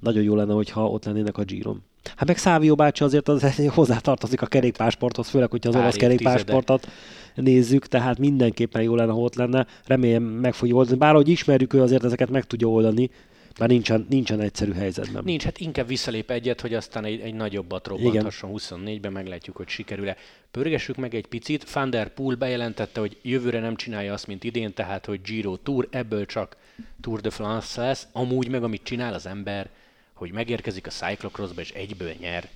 [0.00, 1.82] nagyon jó lenne, hogyha ott lennének a Giro-n.
[2.16, 6.88] Hát meg Szávio bácsi azért az hozzátartozik a kerékpásporthoz, főleg, hogyha az Pár olasz kerékpásportot
[7.34, 9.66] nézzük, tehát mindenképpen jó lenne, ha ott lenne.
[9.86, 10.98] Remélem meg fogja oldani.
[10.98, 13.10] Bár ahogy ismerjük, ő azért ezeket meg tudja oldani,
[13.58, 15.24] már nincsen, nincsen egyszerű helyzetben.
[15.24, 20.16] Nincs, hát inkább visszalép egyet, hogy aztán egy, egy nagyobbat robbanthasson 24-ben, meglátjuk, hogy sikerül-e.
[20.50, 21.70] Pörgessük meg egy picit.
[21.70, 25.88] Van der Poel bejelentette, hogy jövőre nem csinálja azt, mint idén, tehát, hogy Giro Tour,
[25.90, 26.56] ebből csak
[27.00, 28.06] Tour de France lesz.
[28.12, 29.70] Amúgy meg, amit csinál az ember,
[30.12, 32.48] hogy megérkezik a cyclocrossba és egyből nyer.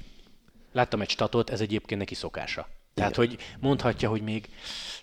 [0.73, 2.69] Láttam egy statot, ez egyébként neki szokása.
[2.95, 3.29] Tehát, Igen.
[3.29, 4.49] hogy mondhatja, hogy még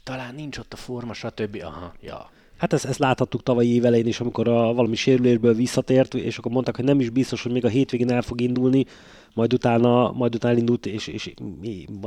[0.04, 1.62] talán nincs ott a forma, stb.
[1.64, 2.32] Aha, ja.
[2.58, 6.76] Hát ezt, ezt láthattuk tavalyi évelején is, amikor a valami sérülésből visszatért, és akkor mondták,
[6.76, 8.86] hogy nem is biztos, hogy még a hétvégén el fog indulni,
[9.36, 11.34] majd utána, majd utána elindult, és, és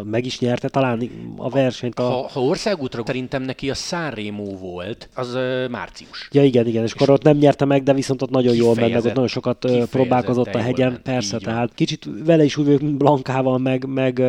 [0.05, 1.99] meg is nyerte talán a versenyt.
[1.99, 2.03] A...
[2.03, 6.29] Ha, ha országútra szerintem neki a Sanremo volt, az uh, március.
[6.33, 8.75] Ja igen, igen, és, és akkor ott nem nyerte meg, de viszont ott nagyon jól
[8.75, 12.65] ment, meg ott nagyon sokat próbálkozott a hegyen, ment, persze, tehát kicsit vele is úgy
[12.65, 14.23] vagyok, Blankával, meg, meg,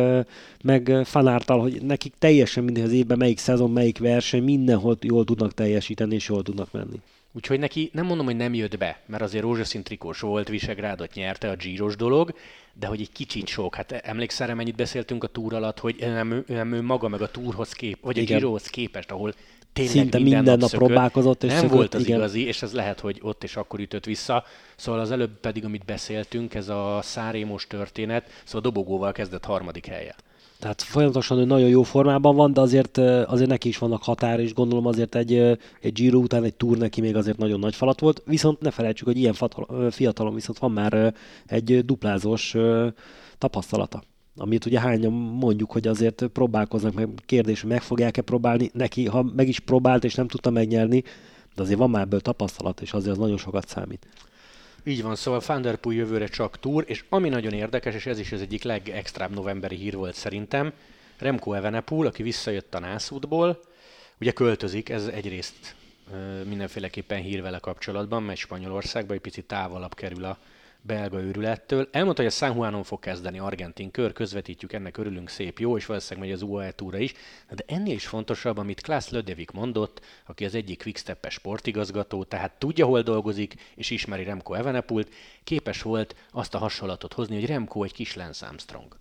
[0.62, 5.54] meg Fanártal, hogy nekik teljesen minden az évben melyik szezon, melyik verseny, mindenhol jól tudnak
[5.54, 7.00] teljesíteni, és jól tudnak menni.
[7.32, 11.50] Úgyhogy neki nem mondom, hogy nem jött be, mert azért rózsaszín trikós volt, Visegrádot nyerte
[11.50, 12.34] a Giros dolog,
[12.72, 13.74] de hogy egy kicsit sok.
[13.74, 17.30] Hát emlékszel rá, mennyit beszéltünk a túr alatt, hogy nem, nem ő maga meg a
[17.30, 19.34] túrhoz kép, vagy a Girohoz képest, ahol
[19.72, 21.42] tényleg Szinte minden, minden nap, nap próbálkozott.
[21.42, 22.18] És nem szökött, volt az igen.
[22.18, 24.44] igazi, és ez lehet, hogy ott is akkor ütött vissza.
[24.76, 30.14] Szóval az előbb pedig, amit beszéltünk, ez a szárémos történet, szóval dobogóval kezdett harmadik helye.
[30.60, 34.54] Tehát folyamatosan ő nagyon jó formában van, de azért, azért neki is vannak határ, és
[34.54, 35.34] gondolom azért egy,
[35.80, 38.22] egy Giro után egy túr neki még azért nagyon nagy falat volt.
[38.26, 39.34] Viszont ne felejtsük, hogy ilyen
[39.90, 41.14] fiatalon viszont van már
[41.46, 42.54] egy duplázós
[43.38, 44.02] tapasztalata
[44.36, 48.70] amit ugye hányan mondjuk, hogy azért próbálkoznak, meg kérdés, hogy meg fogják-e próbálni.
[48.72, 51.02] Neki, ha meg is próbált és nem tudta megnyerni,
[51.54, 54.06] de azért van már ebből tapasztalat, és azért az nagyon sokat számít.
[54.84, 58.40] Így van, szóval Thunderpool jövőre csak túr, és ami nagyon érdekes, és ez is az
[58.40, 60.72] egyik legextrább novemberi hír volt szerintem,
[61.18, 63.60] Remco Evenepoel, aki visszajött a nászútból,
[64.20, 65.74] ugye költözik, ez egyrészt
[66.44, 70.38] mindenféleképpen hír vele kapcsolatban, megy Spanyolországba, egy picit távolabb kerül a
[70.82, 71.88] belga őrülettől.
[71.92, 75.86] Elmondta, hogy a San Juanon fog kezdeni argentin kör, közvetítjük, ennek örülünk szép, jó, és
[75.86, 77.14] valószínűleg megy az UAE túra is.
[77.50, 82.86] De ennél is fontosabb, amit Klaas Lödevik mondott, aki az egyik quickstep sportigazgató, tehát tudja,
[82.86, 85.08] hol dolgozik, és ismeri Remco Evenepult,
[85.44, 88.98] képes volt azt a hasonlatot hozni, hogy Remco egy kis Lance Armstrong.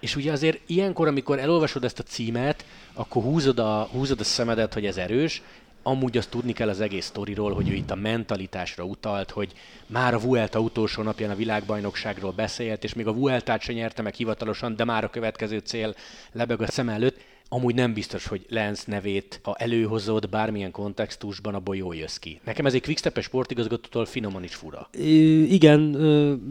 [0.00, 4.74] És ugye azért ilyenkor, amikor elolvasod ezt a címet, akkor húzod a, húzod a szemedet,
[4.74, 5.42] hogy ez erős,
[5.86, 9.52] amúgy azt tudni kell az egész sztoriról, hogy ő itt a mentalitásra utalt, hogy
[9.86, 14.14] már a Vuelta utolsó napján a világbajnokságról beszélt, és még a Vueltát se nyerte meg
[14.14, 15.94] hivatalosan, de már a következő cél
[16.32, 17.20] lebeg a szem előtt
[17.54, 22.40] amúgy nem biztos, hogy Lens nevét, ha előhozod bármilyen kontextusban, abból jól jössz ki.
[22.44, 24.88] Nekem ez egy quickstep sportigazgatótól finoman is fura.
[24.98, 25.90] I- igen,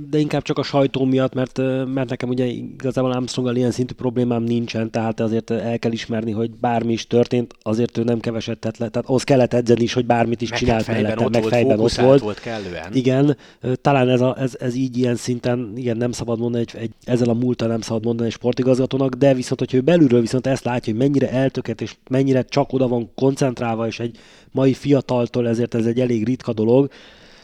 [0.09, 1.57] de inkább csak a sajtó miatt, mert,
[1.93, 6.51] mert nekem ugye igazából Armstronggal ilyen szintű problémám nincsen, tehát azért el kell ismerni, hogy
[6.51, 8.89] bármi is történt, azért ő nem keveset tett le.
[8.89, 11.53] Tehát az kellett edzeni is, hogy bármit is meg csinált fejben mellette, ott meg volt,
[11.53, 12.21] fejben ott volt.
[12.21, 12.93] volt kellően.
[12.93, 13.37] Igen,
[13.81, 17.29] talán ez, a, ez, ez, így ilyen szinten, igen, nem szabad mondani, egy, egy, ezzel
[17.29, 20.92] a múltal nem szabad mondani egy sportigazgatónak, de viszont, hogy ő belülről viszont ezt látja,
[20.93, 24.17] hogy mennyire eltöket, és mennyire csak oda van koncentrálva, és egy
[24.51, 26.91] mai fiataltól ezért ez egy elég ritka dolog,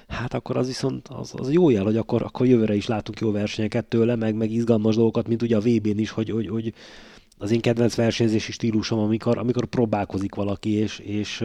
[0.07, 3.31] hát akkor az viszont az, az jó jel, hogy akkor, akkor jövőre is látunk jó
[3.31, 6.73] versenyeket tőle, meg, meg izgalmas dolgokat, mint ugye a VB-n is, hogy, hogy, hogy
[7.37, 11.43] az én kedvenc versenyzési stílusom, amikor, amikor próbálkozik valaki, és, és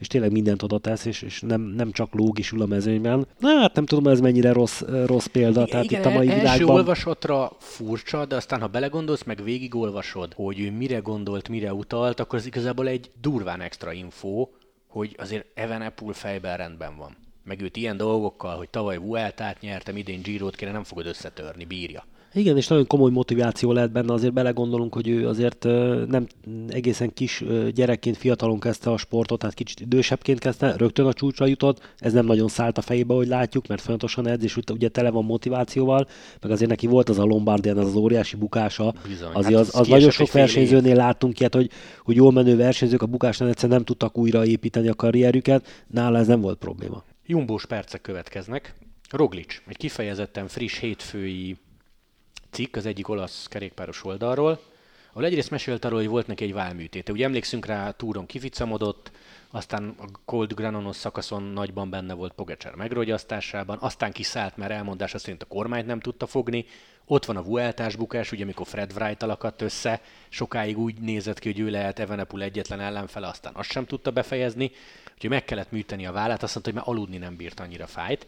[0.00, 3.26] és tényleg mindent oda tesz, és, és nem, nem csak lóg is ül a mezőnyben.
[3.38, 5.64] Na, hát nem tudom, ez mennyire rossz, rossz példa.
[5.64, 6.76] Tehát Igen, itt a mai első világban...
[6.76, 12.38] olvasatra furcsa, de aztán ha belegondolsz, meg végigolvasod, hogy ő mire gondolt, mire utalt, akkor
[12.38, 14.48] ez igazából egy durván extra info,
[14.86, 17.16] hogy azért Evenepul fejben rendben van.
[17.44, 22.04] Meg őt ilyen dolgokkal, hogy tavaly Vueltát nyertem, idén Girot kéne, nem fogod összetörni, bírja.
[22.34, 25.64] Igen, és nagyon komoly motiváció lehet benne, azért belegondolunk, hogy ő azért
[26.06, 26.26] nem
[26.68, 31.94] egészen kis gyerekként, fiatalon kezdte a sportot, tehát kicsit idősebbként kezdte, rögtön a csúcsra jutott,
[31.98, 35.24] ez nem nagyon szállt a fejébe, hogy látjuk, mert folyamatosan edz, és ugye tele van
[35.24, 36.06] motivációval,
[36.40, 39.74] meg azért neki volt az a Lombardian, az az óriási bukása, Bizony, azért hát az,
[39.74, 41.70] az, az nagyon sok versenyzőnél láttunk ilyet, hogy,
[42.04, 46.40] hogy jól menő versenyzők a bukásnál egyszer nem tudtak újraépíteni a karrierüket, nála ez nem
[46.40, 47.04] volt probléma.
[47.26, 48.74] Jumbós percek következnek.
[49.10, 51.56] Roglic, egy kifejezetten friss hétfői
[52.50, 54.60] cikk az egyik olasz kerékpáros oldalról,
[55.12, 57.12] ahol egyrészt mesélt arról, hogy volt neki egy válműtéte.
[57.12, 59.10] Ugye emlékszünk rá, túron kificamodott,
[59.50, 65.42] aztán a Cold Granonos szakaszon nagyban benne volt Pogacsár megrogyasztásában, aztán kiszállt, mert elmondása szerint
[65.42, 66.66] a kormányt nem tudta fogni,
[67.04, 71.50] ott van a Vueltás bukás, ugye amikor Fred Wright alakadt össze, sokáig úgy nézett ki,
[71.50, 74.70] hogy ő lehet Evenepul egyetlen ellenfele, aztán azt sem tudta befejezni,
[75.14, 78.26] úgyhogy meg kellett műteni a vállát, azt mondta, hogy már aludni nem bírt annyira fájt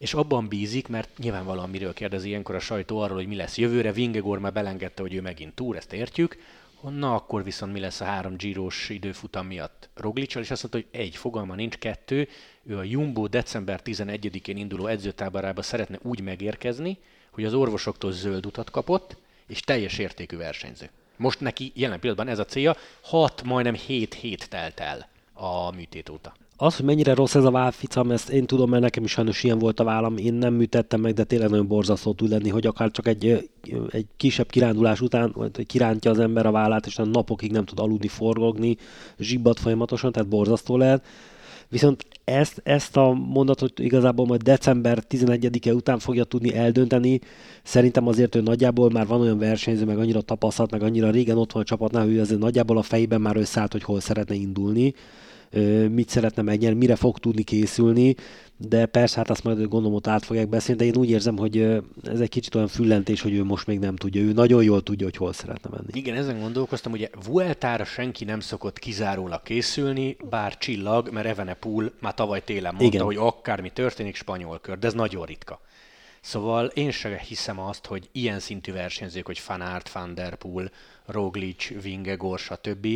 [0.00, 3.92] és abban bízik, mert nyilvánvalóan miről kérdezi ilyenkor a sajtó arról, hogy mi lesz jövőre,
[3.92, 6.36] Vingegor már belengedte, hogy ő megint túr, ezt értjük,
[6.80, 11.00] na akkor viszont mi lesz a három gyíros időfutam miatt Roglicsal, és azt mondta, hogy
[11.00, 12.28] egy, fogalma nincs, kettő,
[12.62, 16.98] ő a Jumbo december 11-én induló edzőtáborába szeretne úgy megérkezni,
[17.30, 20.90] hogy az orvosoktól zöld utat kapott, és teljes értékű versenyző.
[21.16, 26.08] Most neki jelen pillanatban ez a célja, 6, majdnem 7 hét telt el a műtét
[26.08, 26.34] óta.
[26.62, 29.58] Az, hogy mennyire rossz ez a válficam, ezt én tudom, mert nekem is sajnos ilyen
[29.58, 32.90] volt a vállam, én nem műtettem meg, de tényleg nagyon borzasztó tud lenni, hogy akár
[32.90, 33.50] csak egy,
[33.90, 35.34] egy kisebb kirándulás után
[35.66, 38.76] kirántja az ember a vállát, és napokig nem tud aludni, forgogni,
[39.18, 41.04] zsibbat folyamatosan, tehát borzasztó lehet.
[41.68, 47.20] Viszont ezt, ezt a mondatot igazából majd december 11-e után fogja tudni eldönteni.
[47.62, 51.52] Szerintem azért ő nagyjából már van olyan versenyző, meg annyira tapasztalt, meg annyira régen ott
[51.52, 54.94] van a csapatnál, hogy azért nagyjából a fejében már összeállt, hogy hol szeretne indulni
[55.90, 58.14] mit szeretne megnyerni, mire fog tudni készülni,
[58.56, 61.58] de persze hát azt majd gondolom ott át fogják beszélni, de én úgy érzem, hogy
[62.04, 65.06] ez egy kicsit olyan füllentés, hogy ő most még nem tudja, ő nagyon jól tudja,
[65.06, 65.88] hogy hol szeretne menni.
[65.92, 72.14] Igen, ezen gondolkoztam, ugye Vueltára senki nem szokott kizárólag készülni, bár csillag, mert Evenepul már
[72.14, 73.04] tavaly télen mondta, Igen.
[73.04, 75.60] hogy akármi történik, spanyol kör, de ez nagyon ritka.
[76.20, 80.70] Szóval én sem hiszem azt, hogy ilyen szintű versenyzők, hogy Van Aert, Van Der Poel,
[81.06, 82.86] Roglic, Vingegor, stb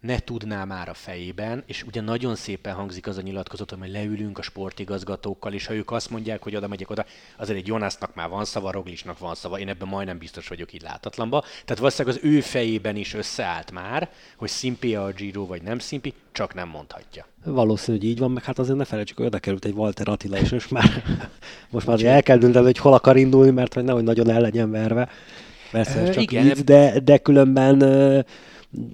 [0.00, 4.38] ne tudná már a fejében, és ugye nagyon szépen hangzik az a nyilatkozat, hogy leülünk
[4.38, 7.04] a sportigazgatókkal, és ha ők azt mondják, hogy oda megyek oda,
[7.36, 10.82] azért egy Jonasnak már van szava, Roglicsnak van szava, én ebben majdnem biztos vagyok így
[10.82, 11.40] látatlanba.
[11.40, 16.14] Tehát valószínűleg az ő fejében is összeállt már, hogy szimpi a Giro vagy nem szimpi,
[16.32, 17.26] csak nem mondhatja.
[17.44, 20.38] Valószínű, hogy így van, meg hát azért ne felejtsük, hogy oda került egy Walter Attila,
[20.38, 21.02] és most már,
[21.70, 24.70] most már el kell dönteni, hogy hol akar indulni, mert hogy nehogy nagyon el legyen
[24.70, 25.08] verve.
[25.70, 27.82] Persze, csak igen, így, de, de különben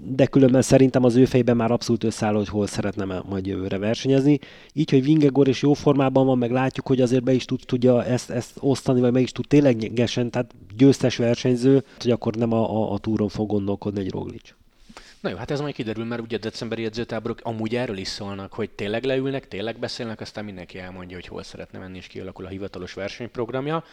[0.05, 4.39] de különben szerintem az ő fejben már abszolút összeáll, hogy hol szeretne majd jövőre versenyezni.
[4.73, 8.05] Így, hogy Vingegor is jó formában van, meg látjuk, hogy azért be is tud, tudja
[8.05, 12.71] ezt, ezt osztani, vagy meg is tud ténylegesen, tehát győztes versenyző, hogy akkor nem a,
[12.71, 14.55] a, a túron fog gondolkodni egy Roglic.
[15.21, 18.53] Na jó, hát ez majd kiderül, mert ugye a decemberi edzőtáborok amúgy erről is szólnak,
[18.53, 22.49] hogy tényleg leülnek, tényleg beszélnek, aztán mindenki elmondja, hogy hol szeretne menni, és kialakul a
[22.49, 23.85] hivatalos versenyprogramja.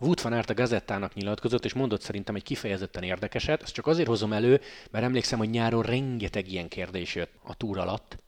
[0.00, 3.62] Wood van Aert a gazettának nyilatkozott, és mondott szerintem egy kifejezetten érdekeset.
[3.62, 7.78] Ezt csak azért hozom elő, mert emlékszem, hogy nyáron rengeteg ilyen kérdés jött a túr
[7.78, 8.18] alatt,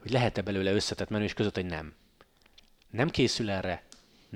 [0.00, 1.94] hogy lehet-e belőle összetett menő, és között, hogy nem.
[2.90, 3.82] Nem készül erre,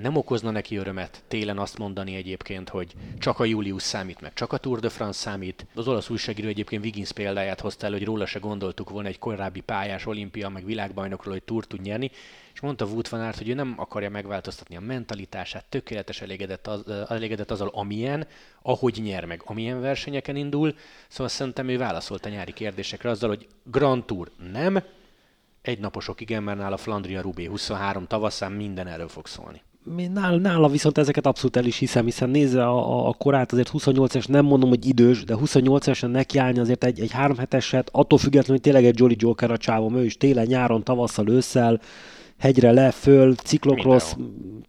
[0.01, 4.53] nem okozna neki örömet télen azt mondani egyébként, hogy csak a Julius számít, meg csak
[4.53, 5.65] a Tour de France számít.
[5.75, 9.59] Az olasz újságíró egyébként Wiggins példáját hozta el, hogy róla se gondoltuk volna egy korábbi
[9.59, 12.11] pályás olimpia, meg világbajnokról, hogy túr tud nyerni,
[12.53, 16.83] és mondta Wout van Aert, hogy ő nem akarja megváltoztatni a mentalitását, tökéletes elégedett, az,
[17.09, 18.27] elégedett azzal, amilyen,
[18.61, 20.75] ahogy nyer meg, amilyen versenyeken indul.
[21.07, 24.83] Szóval szerintem ő válaszolt a nyári kérdésekre azzal, hogy Grand Tour nem,
[25.61, 29.61] egy naposok igen, mert nála Flandria Rubé 23 tavaszán minden erről fog szólni
[30.13, 34.15] nála, nála viszont ezeket abszolút el is hiszem, hiszen nézve a, a, korát, azért 28
[34.15, 38.19] es nem mondom, hogy idős, de 28 esen nekiállni azért egy, egy három heteset, attól
[38.19, 41.79] függetlenül, hogy tényleg egy Jolly Joker a csávom, ő is télen, nyáron, tavasszal, ősszel,
[42.37, 44.13] hegyre le, föl, ciklokross,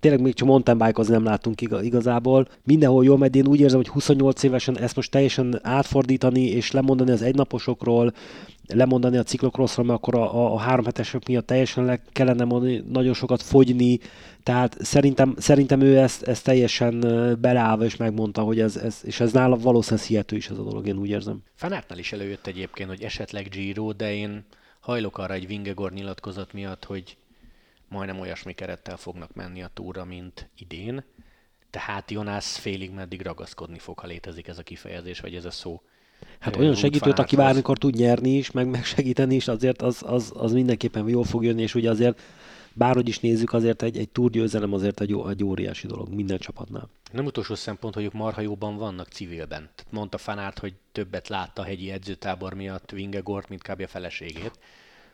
[0.01, 2.49] tényleg még csak mountain bike nem látunk igazából.
[2.65, 7.11] Mindenhol jól megy, én úgy érzem, hogy 28 évesen ezt most teljesen átfordítani és lemondani
[7.11, 8.13] az egynaposokról,
[8.69, 12.85] lemondani a ciklokrosszról, mert akkor a, a, a három hetesek miatt teljesen le kellene mondani,
[12.89, 13.99] nagyon sokat fogyni,
[14.43, 17.01] tehát szerintem, szerintem ő ezt, ezt teljesen
[17.41, 20.87] beleállva és megmondta, hogy ez, ez és ez nála valószínűleg hihető is ez a dolog,
[20.87, 21.43] én úgy érzem.
[21.55, 24.45] Fanártnál is előjött egyébként, hogy esetleg Giro, de én
[24.81, 27.17] hajlok arra egy Vingegor nyilatkozat miatt, hogy
[27.89, 31.05] majdnem olyasmi kerettel fognak menni a túra, mint idén.
[31.71, 35.83] Tehát Jonász félig meddig ragaszkodni fog, ha létezik ez a kifejezés, vagy ez a szó.
[36.39, 40.53] Hát olyan segítőt, aki bármikor tud nyerni is, meg megsegíteni is, azért az, az, az
[40.53, 42.21] mindenképpen jól fog jönni, és ugye azért
[42.73, 46.89] bárhogy is nézzük, azért egy, egy túrgyőzelem azért egy, egy óriási dolog minden csapatnál.
[47.13, 49.71] Nem utolsó szempont, hogy ők marha jóban vannak civilben.
[49.75, 53.81] Tehát mondta Fanárt, hogy többet látta a hegyi edzőtábor miatt Vingegort, mint kb.
[53.81, 54.59] a feleségét.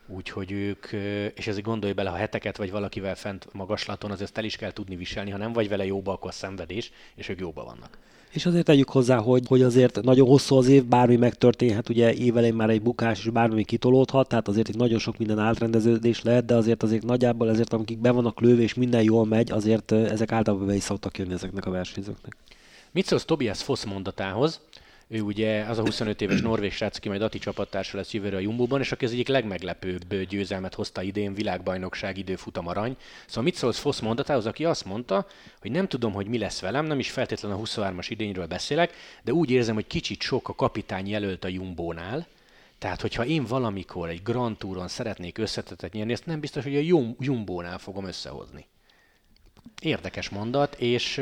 [0.07, 0.93] Úgyhogy ők,
[1.35, 4.73] és ezért gondolj bele, ha heteket vagy valakivel fent magaslaton, az ezt el is kell
[4.73, 7.99] tudni viselni, ha nem vagy vele jóba, akkor szenvedés, és ők jóba vannak.
[8.35, 12.55] És azért tegyük hozzá, hogy, hogy azért nagyon hosszú az év, bármi megtörténhet, ugye évelején
[12.55, 16.55] már egy bukás, és bármi kitolódhat, tehát azért itt nagyon sok minden átrendeződés lehet, de
[16.55, 20.66] azért azért nagyjából ezért, amik be vannak lőve, és minden jól megy, azért ezek általában
[20.66, 22.37] be is szoktak jönni ezeknek a versenyzőknek.
[22.90, 24.61] Mit szólsz Tobias Foss mondatához?
[25.09, 28.40] Ő ugye az a 25 éves norvég srác, aki majd Ati csapattársa lesz jövőre a
[28.40, 32.97] Jumbo-ban, és aki az egyik legmeglepőbb győzelmet hozta idén, világbajnokság időfutam arany.
[33.27, 35.27] Szóval mit szólsz Fosz mondatához, aki azt mondta,
[35.61, 39.33] hogy nem tudom, hogy mi lesz velem, nem is feltétlenül a 23-as idényről beszélek, de
[39.33, 42.27] úgy érzem, hogy kicsit sok a kapitány jelölt a Jumbo-nál,
[42.79, 47.12] tehát, hogyha én valamikor egy Grand Touron szeretnék összetetet nyerni, ezt nem biztos, hogy a
[47.19, 48.67] Jumbo-nál fogom összehozni.
[49.85, 51.18] Érdekes mondat, és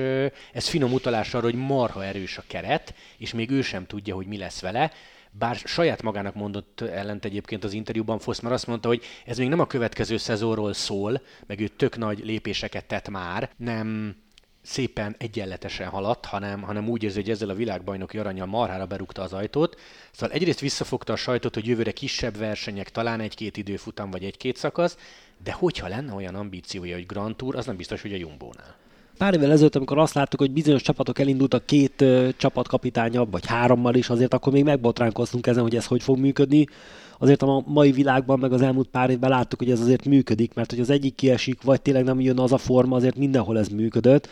[0.52, 4.26] ez finom utalás arra, hogy marha erős a keret, és még ő sem tudja, hogy
[4.26, 4.92] mi lesz vele.
[5.30, 9.48] Bár saját magának mondott ellent egyébként az interjúban Fosz, mert azt mondta, hogy ez még
[9.48, 14.16] nem a következő szezonról szól, meg ő tök nagy lépéseket tett már, nem
[14.62, 19.32] szépen egyenletesen haladt, hanem, hanem úgy érzi, hogy ezzel a világbajnoki aranyal marhára berúgta az
[19.32, 19.80] ajtót.
[20.12, 24.96] Szóval egyrészt visszafogta a sajtot, hogy jövőre kisebb versenyek, talán egy-két időfutam vagy egy-két szakasz,
[25.44, 28.81] de hogyha lenne olyan ambíciója, hogy Grand Tour, az nem biztos, hogy a Jumbo-nál.
[29.22, 33.94] Pár évvel ezelőtt, amikor azt láttuk, hogy bizonyos csapatok elindultak két uh, csapatkapitánya, vagy hárommal
[33.94, 36.66] is, azért akkor még megbotránkoztunk ezen, hogy ez hogy fog működni.
[37.18, 40.70] Azért a mai világban, meg az elmúlt pár évben láttuk, hogy ez azért működik, mert
[40.70, 44.28] hogy az egyik kiesik, vagy tényleg nem jön az a forma, azért mindenhol ez működött.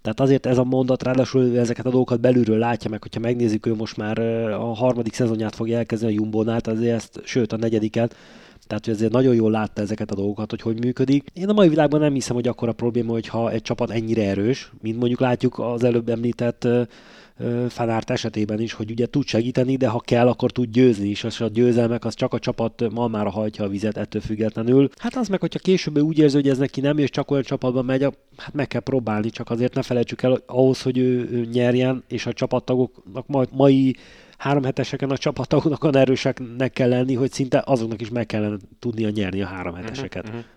[0.00, 3.74] Tehát azért ez a mondat, ráadásul ezeket a dolgokat belülről látja meg, hogyha megnézzük, ő
[3.74, 4.18] most már
[4.52, 8.16] a harmadik szezonját fogja elkezdeni a Jumbo-nál, azért ezt, sőt a negyediket,
[8.66, 11.28] tehát hogy ezért nagyon jól látta ezeket a dolgokat, hogy hogy működik.
[11.32, 14.72] Én a mai világban nem hiszem, hogy akkor a probléma, hogyha egy csapat ennyire erős,
[14.80, 16.68] mint mondjuk látjuk az előbb említett
[17.68, 21.40] Fanárt esetében is, hogy ugye tud segíteni, de ha kell, akkor tud győzni is, és
[21.40, 24.88] a győzelmek az csak a csapat malmára hajtja a vizet ettől függetlenül.
[24.96, 27.84] Hát az meg, hogyha később úgy érzi, hogy ez neki nem, és csak olyan csapatban
[27.84, 28.02] megy,
[28.36, 32.04] hát meg kell próbálni, csak azért ne felejtsük el, hogy ahhoz, hogy ő, ő nyerjen,
[32.08, 33.96] és a csapattagoknak mai
[34.42, 39.10] három heteseken a csapatoknak olyan erőseknek kell lenni, hogy szinte azoknak is meg kellene tudnia
[39.10, 40.24] nyerni a három mhm, heteseket.
[40.24, 40.52] Uh-huh, uh-huh.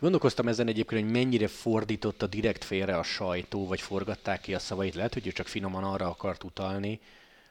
[0.00, 4.94] Gondolkoztam ezen egyébként, hogy mennyire fordította direkt félre a sajtó, vagy forgatták ki a szavait.
[4.94, 7.00] Lehet, hogy ő csak finoman arra akart utalni,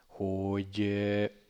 [0.07, 0.93] hogy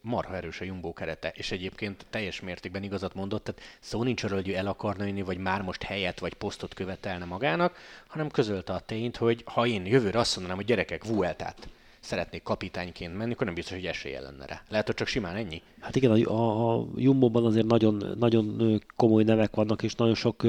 [0.02, 4.38] marha erős a Jumbo kerete, és egyébként teljes mértékben igazat mondott, tehát szó nincs arról,
[4.38, 8.74] hogy ő el akarna jönni, vagy már most helyet vagy posztot követelne magának, hanem közölte
[8.74, 11.68] a tényt, hogy ha én jövőre azt mondanám, hogy gyerekek, Vueltát
[12.04, 14.62] szeretnék kapitányként menni, akkor nem biztos, hogy esélye lenne rá.
[14.70, 15.62] Lehet, hogy csak simán ennyi.
[15.80, 20.42] Hát igen, a, a Jumbo-ban azért nagyon, nagyon komoly nevek vannak, és nagyon sok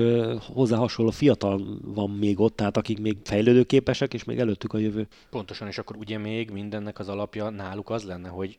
[0.53, 5.09] hozzá hasonló fiatal van még ott, tehát akik még fejlődőképesek, és még előttük a jövő.
[5.31, 8.59] Pontosan, és akkor ugye még mindennek az alapja náluk az lenne, hogy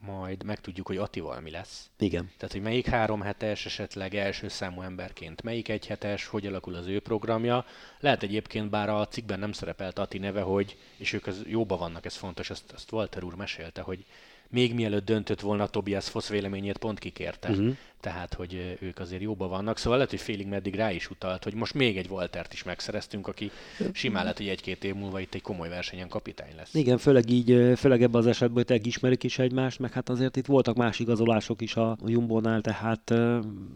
[0.00, 1.90] majd megtudjuk, hogy Atival mi lesz.
[1.98, 2.30] Igen.
[2.36, 6.86] Tehát, hogy melyik három hetes, esetleg első számú emberként, melyik egy hetes, hogy alakul az
[6.86, 7.64] ő programja.
[8.00, 12.04] Lehet egyébként, bár a cikkben nem szerepelt Ati neve, hogy, és ők az jóba vannak,
[12.04, 14.04] ez fontos, ezt, ezt Walter úr mesélte, hogy
[14.48, 17.50] még mielőtt döntött volna Tobias Foss véleményét, pont kikérte.
[17.50, 17.76] Uh-huh.
[18.00, 19.78] Tehát, hogy ők azért jóba vannak.
[19.78, 23.28] Szóval lehet, hogy félig meddig rá is utalt, hogy most még egy Waltert is megszereztünk,
[23.28, 23.50] aki
[23.92, 26.74] simán lehet, hogy egy-két év múlva itt egy komoly versenyen kapitány lesz.
[26.74, 30.46] Igen, főleg így, főleg ebben az esetben, hogy ismerik is egymást, meg hát azért itt
[30.46, 33.14] voltak más igazolások is a Jumbo-nál, tehát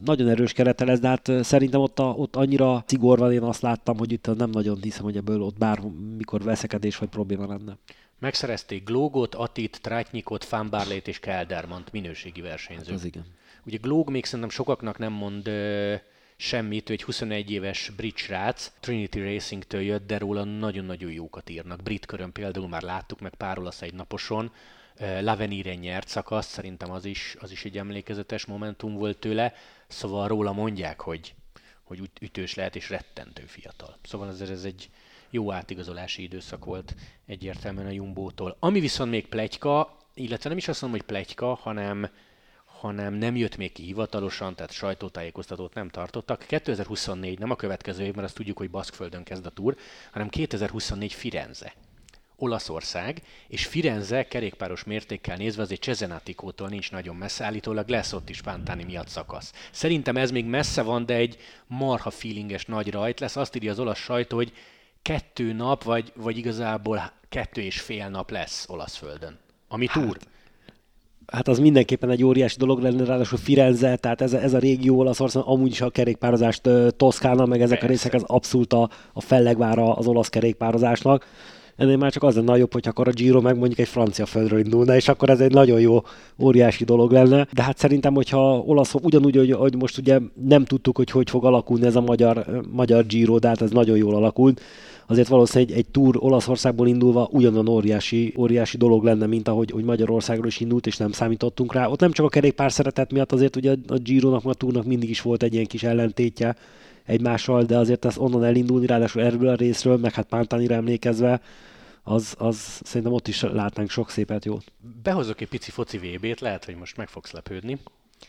[0.04, 3.62] nagyon erős kerete lesz, de hát szerintem ott, a, ott annyira szigor van, én azt
[3.62, 7.76] láttam, hogy itt nem nagyon hiszem, hogy ebből ott bármikor veszekedés vagy probléma lenne.
[8.18, 12.86] Megszerezték Glógot, Atit, Trátnyikot, Fánbárlét és Keldermant minőségi versenyzők.
[12.86, 13.24] Hát az igen.
[13.64, 15.94] Ugye Glóg még szerintem sokaknak nem mond ö,
[16.36, 21.82] semmit, ő egy 21 éves brit srác, Trinity Racing-től jött, de róla nagyon-nagyon jókat írnak.
[21.82, 24.52] Brit körön például már láttuk meg pár olasz egy naposon,
[25.20, 29.54] Lavenire nyert szakasz, szerintem az is, az is egy emlékezetes momentum volt tőle,
[29.86, 31.34] szóval róla mondják, hogy,
[31.82, 33.98] hogy ütős lehet és rettentő fiatal.
[34.02, 34.90] Szóval ez, ez egy,
[35.30, 36.94] jó átigazolási időszak volt
[37.26, 38.56] egyértelműen a Jumbótól.
[38.58, 42.10] Ami viszont még plegyka, illetve nem is azt mondom, hogy plegyka, hanem,
[42.64, 46.44] hanem nem jött még ki hivatalosan, tehát sajtótájékoztatót nem tartottak.
[46.46, 49.76] 2024 nem a következő év, mert azt tudjuk, hogy Baszkföldön kezd a túr,
[50.10, 51.74] hanem 2024 Firenze.
[52.40, 58.40] Olaszország, és Firenze kerékpáros mértékkel nézve azért Cesenatikótól nincs nagyon messze, állítólag lesz ott is
[58.40, 59.52] Pántáni miatt szakasz.
[59.70, 63.36] Szerintem ez még messze van, de egy marha feelinges nagy rajt lesz.
[63.36, 64.52] Azt írja az olasz sajtó, hogy
[65.08, 69.38] kettő nap, vagy, vagy igazából kettő és fél nap lesz olasz földön.
[69.68, 70.16] Ami hát, túr.
[71.26, 74.98] Hát az mindenképpen egy óriási dolog lenne, ráadásul Firenze, tehát ez a, ez a régió
[74.98, 77.84] Olaszország, amúgy is a kerékpározást Toszkána, meg ezek Persze.
[77.84, 81.26] a részek az abszolút a, a fellegvára az olasz kerékpározásnak.
[81.76, 84.58] Ennél már csak az lenne jobb, hogy akkor a Giro meg mondjuk egy francia földről
[84.58, 86.02] indulna, és akkor ez egy nagyon jó,
[86.38, 87.46] óriási dolog lenne.
[87.52, 91.44] De hát szerintem, hogyha olasz, ugyanúgy, hogy, hogy most ugye nem tudtuk, hogy hogy fog
[91.44, 94.60] alakulni ez a magyar, magyar Giro, de hát ez nagyon jól alakult
[95.10, 99.84] azért valószínűleg egy, egy túr Olaszországból indulva ugyanolyan óriási, óriási dolog lenne, mint ahogy hogy
[99.84, 101.86] Magyarországról is indult, és nem számítottunk rá.
[101.86, 105.20] Ott nem csak a kerékpár szeretet miatt, azért ugye a Giro-nak, a túrnak mindig is
[105.20, 106.56] volt egy ilyen kis ellentétje
[107.04, 111.40] egymással, de azért ez onnan elindulni, ráadásul erről a részről, meg hát Pántánira emlékezve,
[112.02, 114.72] az, az szerintem ott is látnánk sok szépet jót.
[115.02, 117.78] Behozok egy pici foci VB-t, lehet, hogy most meg fogsz lepődni.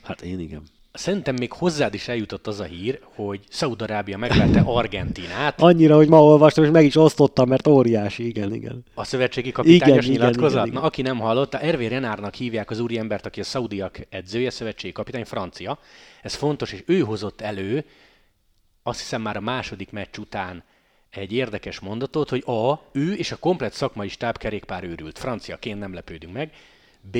[0.01, 0.61] Hát én igen.
[0.91, 5.61] Szerintem még hozzád is eljutott az a hír, hogy Szaudarábia megvette Argentinát.
[5.61, 8.83] Annyira, hogy ma olvastam, és meg is osztottam, mert óriási, igen, igen.
[8.93, 10.51] A szövetségi kapitányos igen, nyilatkozat?
[10.51, 10.81] Igen, igen, igen.
[10.81, 15.25] Na, aki nem hallotta, Hervé Renárnak hívják az úriembert, aki a szaudiak edzője, szövetségi kapitány,
[15.25, 15.79] francia.
[16.21, 17.85] Ez fontos, és ő hozott elő,
[18.83, 20.63] azt hiszem már a második meccs után
[21.09, 25.19] egy érdekes mondatot, hogy A, ő és a komplet szakmai stáb kerékpár őrült.
[25.19, 26.53] Franciaként nem lepődünk meg.
[27.11, 27.17] B,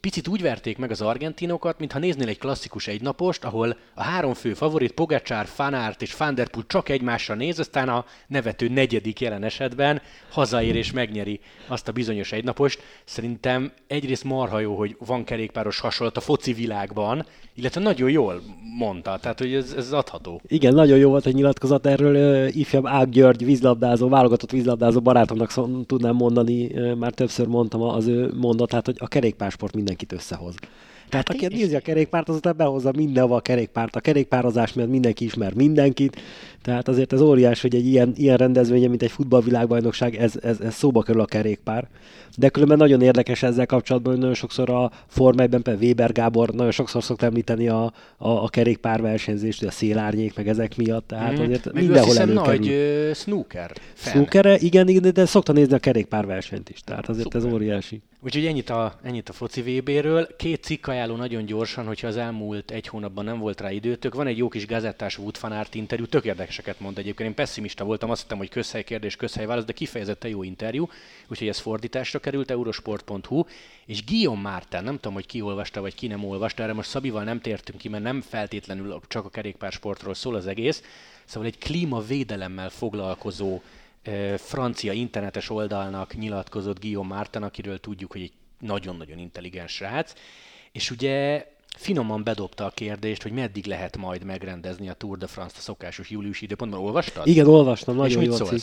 [0.00, 4.54] Picit úgy verték meg az argentinokat, mintha néznél egy klasszikus egynapost, ahol a három fő
[4.54, 10.76] favorit Pogacsár, Fanárt és Fanderpool csak egymásra néz, aztán a nevető negyedik jelen esetben hazaér
[10.76, 12.82] és megnyeri azt a bizonyos egynapost.
[13.04, 18.42] Szerintem egyrészt marha jó, hogy van kerékpáros hasonlat a foci világban, illetve nagyon jól
[18.78, 20.40] mondta, tehát hogy ez, ez adható.
[20.46, 22.46] Igen, nagyon jó volt hogy nyilatkozat erről.
[22.48, 28.32] Ifjabb Ág György vízlabdázó, válogatott vízlabdázó barátomnak szó, tudnám mondani, már többször mondtam az ő
[28.36, 30.54] mondatát, hogy a kerékpársport mindenkit összehoz.
[31.08, 33.96] Tehát hát aki nézi a kerékpárt, azután behozza mindenhova a kerékpárt.
[33.96, 36.20] A kerékpározás miatt mindenki ismer mindenkit,
[36.62, 40.74] tehát azért ez óriás, hogy egy ilyen, ilyen rendezvénye, mint egy futballvilágbajnokság, ez, ez, ez
[40.74, 41.88] szóba kerül a kerékpár.
[42.36, 46.48] De különben nagyon érdekes ezzel kapcsolatban, hogy nagyon sokszor a Forma 1 például Weber Gábor
[46.48, 47.84] nagyon sokszor szokta említeni a,
[48.16, 51.42] a, a kerékpár versenyzést, a szélárnyék, meg ezek miatt, tehát mm.
[51.42, 52.42] azért meg mindenhol előkerül.
[52.42, 53.72] nagy snooker.
[53.94, 57.46] Snooker, igen, igen, de szokta nézni a kerékpár versenyt is, tehát azért Super.
[57.46, 58.02] ez óriási.
[58.26, 60.28] Úgyhogy ennyit a, ennyit a foci VB-ről.
[60.36, 64.14] Két cikk ajánló nagyon gyorsan, hogyha az elmúlt egy hónapban nem volt rá időtök.
[64.14, 67.28] Van egy jó kis gazettás Wood Fanart interjú, tök érdekeseket mond egyébként.
[67.28, 70.88] Én pessimista voltam, azt hittem, hogy közhely kérdés, közhely válasz, de kifejezetten jó interjú.
[71.26, 73.44] Úgyhogy ez fordításra került, eurosport.hu.
[73.86, 77.24] És Guillaume Márten, nem tudom, hogy ki olvasta, vagy ki nem olvasta, erre most Szabival
[77.24, 80.82] nem tértünk ki, mert nem feltétlenül csak a kerékpársportról szól az egész.
[81.24, 83.60] Szóval egy klímavédelemmel foglalkozó
[84.36, 90.12] francia internetes oldalnak nyilatkozott Guillaume Martin, akiről tudjuk, hogy egy nagyon-nagyon intelligens srác,
[90.76, 95.58] és ugye finoman bedobta a kérdést, hogy meddig lehet majd megrendezni a Tour de France-t
[95.58, 96.80] a szokásos júliusi időpontban.
[96.80, 97.26] Olvastad?
[97.26, 98.60] Igen, olvastam, nagyon jó cikk.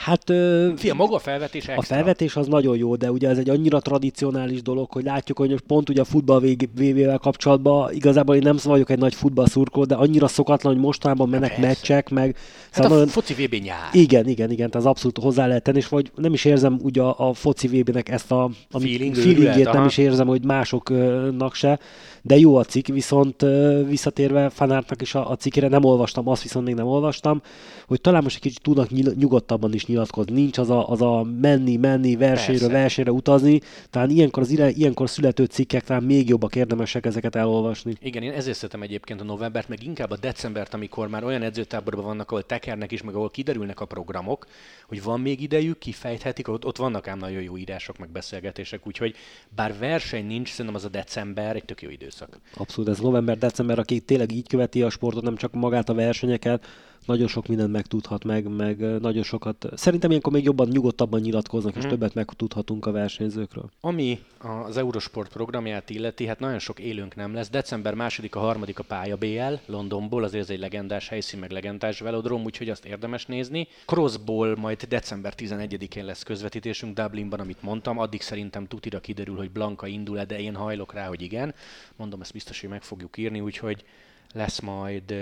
[0.00, 0.32] Hát...
[0.76, 1.96] Fia, maga a felvetés extra.
[1.96, 5.60] A felvetés az nagyon jó, de ugye ez egy annyira tradicionális dolog, hogy látjuk, hogy
[5.60, 6.40] pont ugye a futball
[6.74, 11.48] VV-vel kapcsolatban igazából én nem vagyok egy nagy futballszurkó, de annyira szokatlan, hogy mostanában mennek
[11.54, 11.66] Persze.
[11.66, 12.36] meccsek, meg...
[12.70, 13.88] Hát szóval a foci VB nyár.
[13.92, 17.02] Igen, igen, igen, tehát az abszolút hozzá lehet tenni, és vagy nem is érzem ugye
[17.02, 21.78] a, a foci VB-nek ezt a, a Feeling, feelingét, nem is érzem, hogy másoknak se,
[22.22, 23.46] de jó a cikk, viszont
[23.88, 27.42] visszatérve Fanártnak is a, a cikkére nem olvastam, azt viszont még nem olvastam,
[27.86, 30.32] hogy talán most egy kicsit tudnak nyugodtabban is nyilatkozni.
[30.32, 32.74] Nincs az a, az a menni, menni, versenyre, Persze.
[32.74, 33.60] versenyre utazni.
[33.90, 37.94] Talán ilyenkor, az ilyenkor születő cikkek talán még jobbak érdemesek ezeket elolvasni.
[38.00, 42.04] Igen, én ezért szeretem egyébként a novembert, meg inkább a decembert, amikor már olyan edzőtáborban
[42.04, 44.46] vannak, ahol tekernek is, meg ahol kiderülnek a programok,
[44.88, 49.14] hogy van még idejük, kifejthetik, ott, ott vannak ám nagyon jó írások, meg beszélgetések, úgyhogy
[49.54, 52.40] bár verseny nincs, szerintem az a december egy tök jó időszak.
[52.56, 56.66] Abszolút, ez november-december, aki tényleg így követi a sportot, nem csak magát a versenyeket,
[57.06, 59.66] nagyon sok mindent megtudhat meg, meg nagyon sokat.
[59.74, 61.90] Szerintem ilyenkor még jobban, nyugodtabban nyilatkoznak, és hmm.
[61.90, 63.70] többet megtudhatunk a versenyzőkről.
[63.80, 67.50] Ami az Eurosport programját illeti, hát nagyon sok élőnk nem lesz.
[67.50, 72.00] December második, a harmadik a pálya BL Londonból, azért ez egy legendás helyszín, meg legendás
[72.00, 73.68] velodrom, úgyhogy azt érdemes nézni.
[73.86, 77.98] Crossból majd december 11-én lesz közvetítésünk Dublinban, amit mondtam.
[77.98, 81.54] Addig szerintem tutira kiderül, hogy Blanka indul de én hajlok rá, hogy igen.
[81.96, 83.84] Mondom, ezt biztos, hogy meg fogjuk írni, úgyhogy
[84.32, 85.14] lesz majd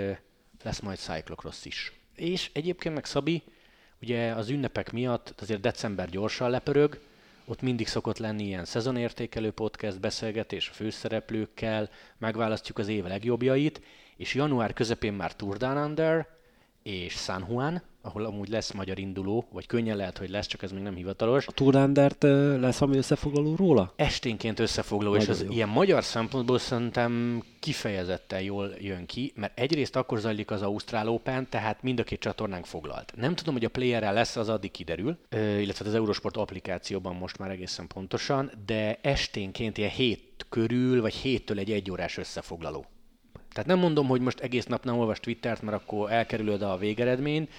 [0.63, 1.93] lesz majd cyclocross is.
[2.15, 3.43] És egyébként meg Szabi,
[4.03, 7.01] ugye az ünnepek miatt azért december gyorsan lepörög,
[7.45, 13.81] ott mindig szokott lenni ilyen szezonértékelő podcast beszélgetés a főszereplőkkel, megválasztjuk az év legjobbjait,
[14.17, 16.29] és január közepén már Tour Down Under
[16.83, 20.73] és San Juan, ahol amúgy lesz magyar induló, vagy könnyen lehet, hogy lesz, csak ez
[20.73, 21.47] még nem hivatalos.
[21.47, 22.23] A Turandert
[22.61, 23.93] lesz ami összefoglaló róla?
[23.97, 25.53] Esténként összefoglaló, Nagyon és az jó.
[25.53, 31.47] ilyen magyar szempontból szerintem kifejezetten jól jön ki, mert egyrészt akkor zajlik az Ausztrál Open,
[31.51, 33.13] tehát mind a két csatornánk foglalt.
[33.17, 35.19] Nem tudom, hogy a playerrel lesz, az addig kiderül,
[35.61, 41.59] illetve az Eurosport applikációban most már egészen pontosan, de esténként ilyen hét körül, vagy héttől
[41.59, 42.87] egy egyórás összefoglaló.
[43.53, 47.51] Tehát nem mondom, hogy most egész nap nem olvas Twittert, mert akkor elkerülöd a végeredményt,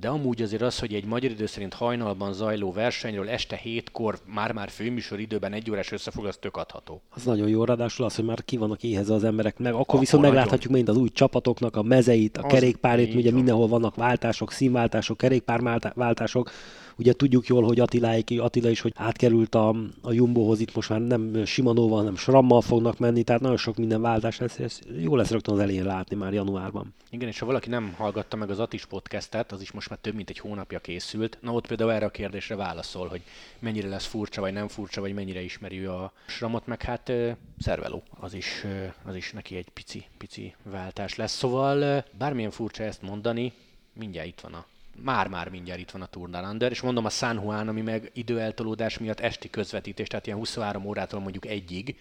[0.00, 4.68] de amúgy azért az, hogy egy magyar idő szerint hajnalban zajló versenyről este hétkor már-már
[4.68, 7.02] főműsor időben egy órás összefog, az tök adható.
[7.08, 10.00] Az nagyon jó, ráadásul az, hogy már ki vannak éhez az emberek, meg akkor, akkor
[10.00, 10.36] viszont nagyon.
[10.36, 15.16] megláthatjuk mind az új csapatoknak a mezeit, a az kerékpárét, ugye mindenhol vannak váltások, színváltások,
[15.16, 16.50] kerékpárváltások,
[16.98, 19.68] Ugye tudjuk jól, hogy Attiláik, Attila is, hogy átkerült a,
[20.02, 24.00] a Jumbohoz, itt most már nem Simanóval, hanem Srammal fognak menni, tehát nagyon sok minden
[24.00, 26.94] váltás lesz, ez jó lesz rögtön az elején látni már januárban.
[27.10, 30.14] Igen, és ha valaki nem hallgatta meg az Atis podcastet, az is most már több
[30.14, 31.38] mint egy hónapja készült.
[31.40, 33.22] Na ott például erre a kérdésre válaszol, hogy
[33.58, 37.12] mennyire lesz furcsa, vagy nem furcsa, vagy mennyire ismeri a Sramot, meg hát
[37.58, 38.64] szerveló, az is,
[39.04, 41.36] az is neki egy pici, pici váltás lesz.
[41.36, 43.52] Szóval bármilyen furcsa ezt mondani,
[43.92, 44.66] mindjárt itt van a
[45.02, 48.98] már-már mindjárt itt van a Tour Under, és mondom a San Juan, ami meg időeltolódás
[48.98, 51.98] miatt esti közvetítés, tehát ilyen 23 órától mondjuk egyig,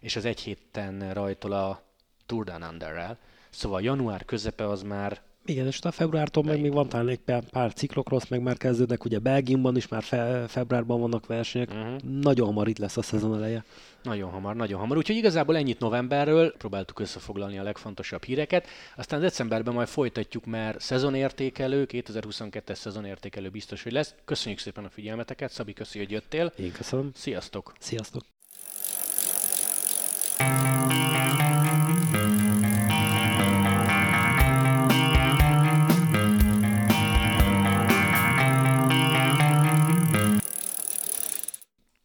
[0.00, 1.82] és az egy héten rajtol a
[2.26, 3.18] Tour Underrel.
[3.50, 7.42] Szóval január közepe az már igen, és a februártól meg még van talán egy pár,
[7.50, 12.00] pár ciklokrosz, meg már kezdődnek, ugye Belgiumban is már fe, februárban vannak versenyek, uh-huh.
[12.02, 13.64] nagyon hamar itt lesz a szezon eleje.
[14.02, 14.96] Nagyon hamar, nagyon hamar.
[14.96, 21.86] Úgyhogy igazából ennyit novemberről, próbáltuk összefoglalni a legfontosabb híreket, aztán decemberben majd folytatjuk, mert szezonértékelő,
[21.90, 24.14] 2022-es szezonértékelő biztos, hogy lesz.
[24.24, 26.52] Köszönjük szépen a figyelmeteket, Szabi, köszi, hogy jöttél.
[26.56, 27.10] Én köszönöm.
[27.14, 27.72] Sziasztok.
[27.78, 28.22] Sziasztok.